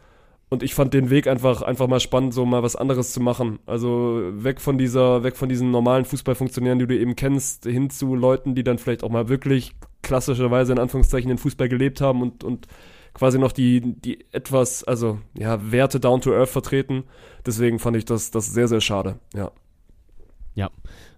[0.51, 3.59] Und ich fand den Weg einfach, einfach mal spannend, so mal was anderes zu machen.
[3.67, 8.15] Also weg von dieser, weg von diesen normalen Fußballfunktionären, die du eben kennst, hin zu
[8.15, 12.45] Leuten, die dann vielleicht auch mal wirklich klassischerweise in Anführungszeichen den Fußball gelebt haben und,
[12.45, 12.67] und
[13.13, 17.05] quasi noch die, die etwas, also ja, Werte down to earth vertreten.
[17.45, 19.19] Deswegen fand ich das, das sehr, sehr schade.
[19.35, 19.51] Ja.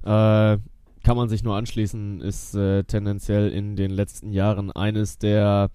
[0.02, 0.58] Äh,
[1.02, 5.70] kann man sich nur anschließen, ist äh, tendenziell in den letzten Jahren eines der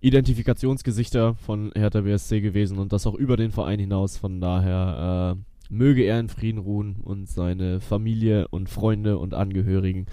[0.00, 4.16] Identifikationsgesichter von Hertha BSC gewesen und das auch über den Verein hinaus.
[4.16, 10.06] Von daher äh, möge er in Frieden ruhen und seine Familie und Freunde und Angehörigen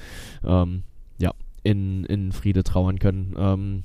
[0.43, 0.83] ähm,
[1.17, 1.31] ja,
[1.63, 3.35] in, in Friede trauern können.
[3.37, 3.83] Ähm,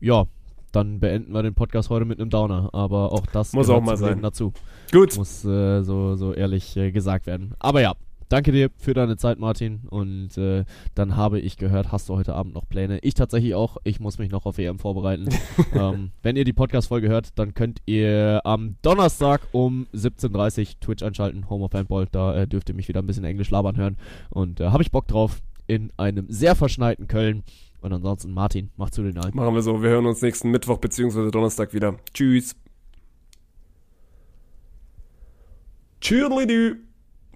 [0.00, 0.24] ja,
[0.72, 3.96] dann beenden wir den Podcast heute mit einem Downer, aber auch das Muss auch mal
[3.96, 4.20] sein.
[4.20, 4.52] dazu
[4.92, 5.16] Gut.
[5.16, 7.54] muss äh, so, so ehrlich äh, gesagt werden.
[7.58, 7.94] Aber ja,
[8.28, 9.82] danke dir für deine Zeit, Martin.
[9.88, 10.64] Und äh,
[10.94, 12.98] dann habe ich gehört, hast du heute Abend noch Pläne?
[13.00, 13.76] Ich tatsächlich auch.
[13.84, 15.28] Ich muss mich noch auf EM vorbereiten.
[15.74, 21.02] ähm, wenn ihr die Podcast-Folge hört, dann könnt ihr am Donnerstag um 17.30 Uhr Twitch
[21.02, 22.06] einschalten, Home of Handball.
[22.10, 23.96] Da äh, dürft ihr mich wieder ein bisschen Englisch labern hören.
[24.30, 27.42] Und äh, habe ich Bock drauf in einem sehr verschneiten Köln.
[27.80, 29.34] Und ansonsten, Martin, mach zu den allen.
[29.34, 29.82] Machen wir so.
[29.82, 31.30] Wir hören uns nächsten Mittwoch bzw.
[31.30, 31.96] Donnerstag wieder.
[32.12, 32.56] Tschüss.
[36.00, 36.86] Tschüdelidü.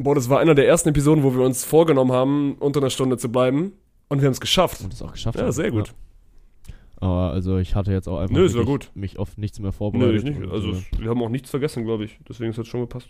[0.02, 3.18] Boah, das war einer der ersten Episoden, wo wir uns vorgenommen haben, unter einer Stunde
[3.18, 3.72] zu bleiben.
[4.08, 4.80] Und wir haben es geschafft.
[4.82, 5.52] Und es auch geschafft Ja, haben.
[5.52, 5.88] sehr gut.
[5.88, 6.74] Ja.
[7.06, 8.90] Aber also ich hatte jetzt auch einfach Nö, wirklich gut.
[8.94, 10.28] mich auf nichts mehr Nö, vorbereitet.
[10.28, 10.50] ich nicht.
[10.50, 12.18] Also, äh, es- wir haben auch nichts vergessen, glaube ich.
[12.28, 13.08] Deswegen ist es schon gepasst.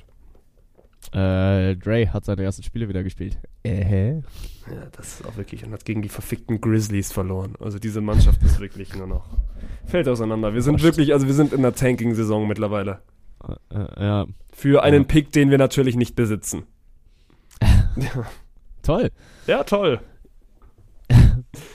[1.12, 3.38] Äh, Dre hat seine ersten Spiele wieder gespielt.
[3.64, 4.22] Äh, Ja,
[4.92, 5.64] das ist auch wirklich.
[5.64, 7.54] Und hat gegen die verfickten Grizzlies verloren.
[7.58, 9.24] Also, diese Mannschaft ist wirklich nur noch.
[9.86, 10.54] Fällt auseinander.
[10.54, 10.84] Wir sind Wascht.
[10.84, 13.00] wirklich, also, wir sind in der Tanking-Saison mittlerweile.
[13.72, 15.08] äh, äh, ja, Für einen Ja.
[15.08, 16.64] Pick, den wir natürlich nicht besitzen.
[18.82, 19.10] toll.
[19.46, 20.00] Ja, toll.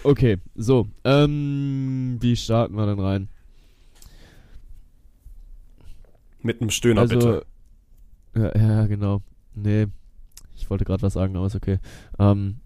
[0.04, 0.88] Okay, so.
[1.04, 3.28] Ähm, wie starten wir denn rein?
[6.42, 7.46] Mit einem Stöhner, also, bitte.
[8.36, 9.22] Ja, ja, genau.
[9.56, 9.88] Nee,
[10.56, 11.80] ich wollte gerade was sagen, aber ist okay.
[12.20, 12.58] Ähm,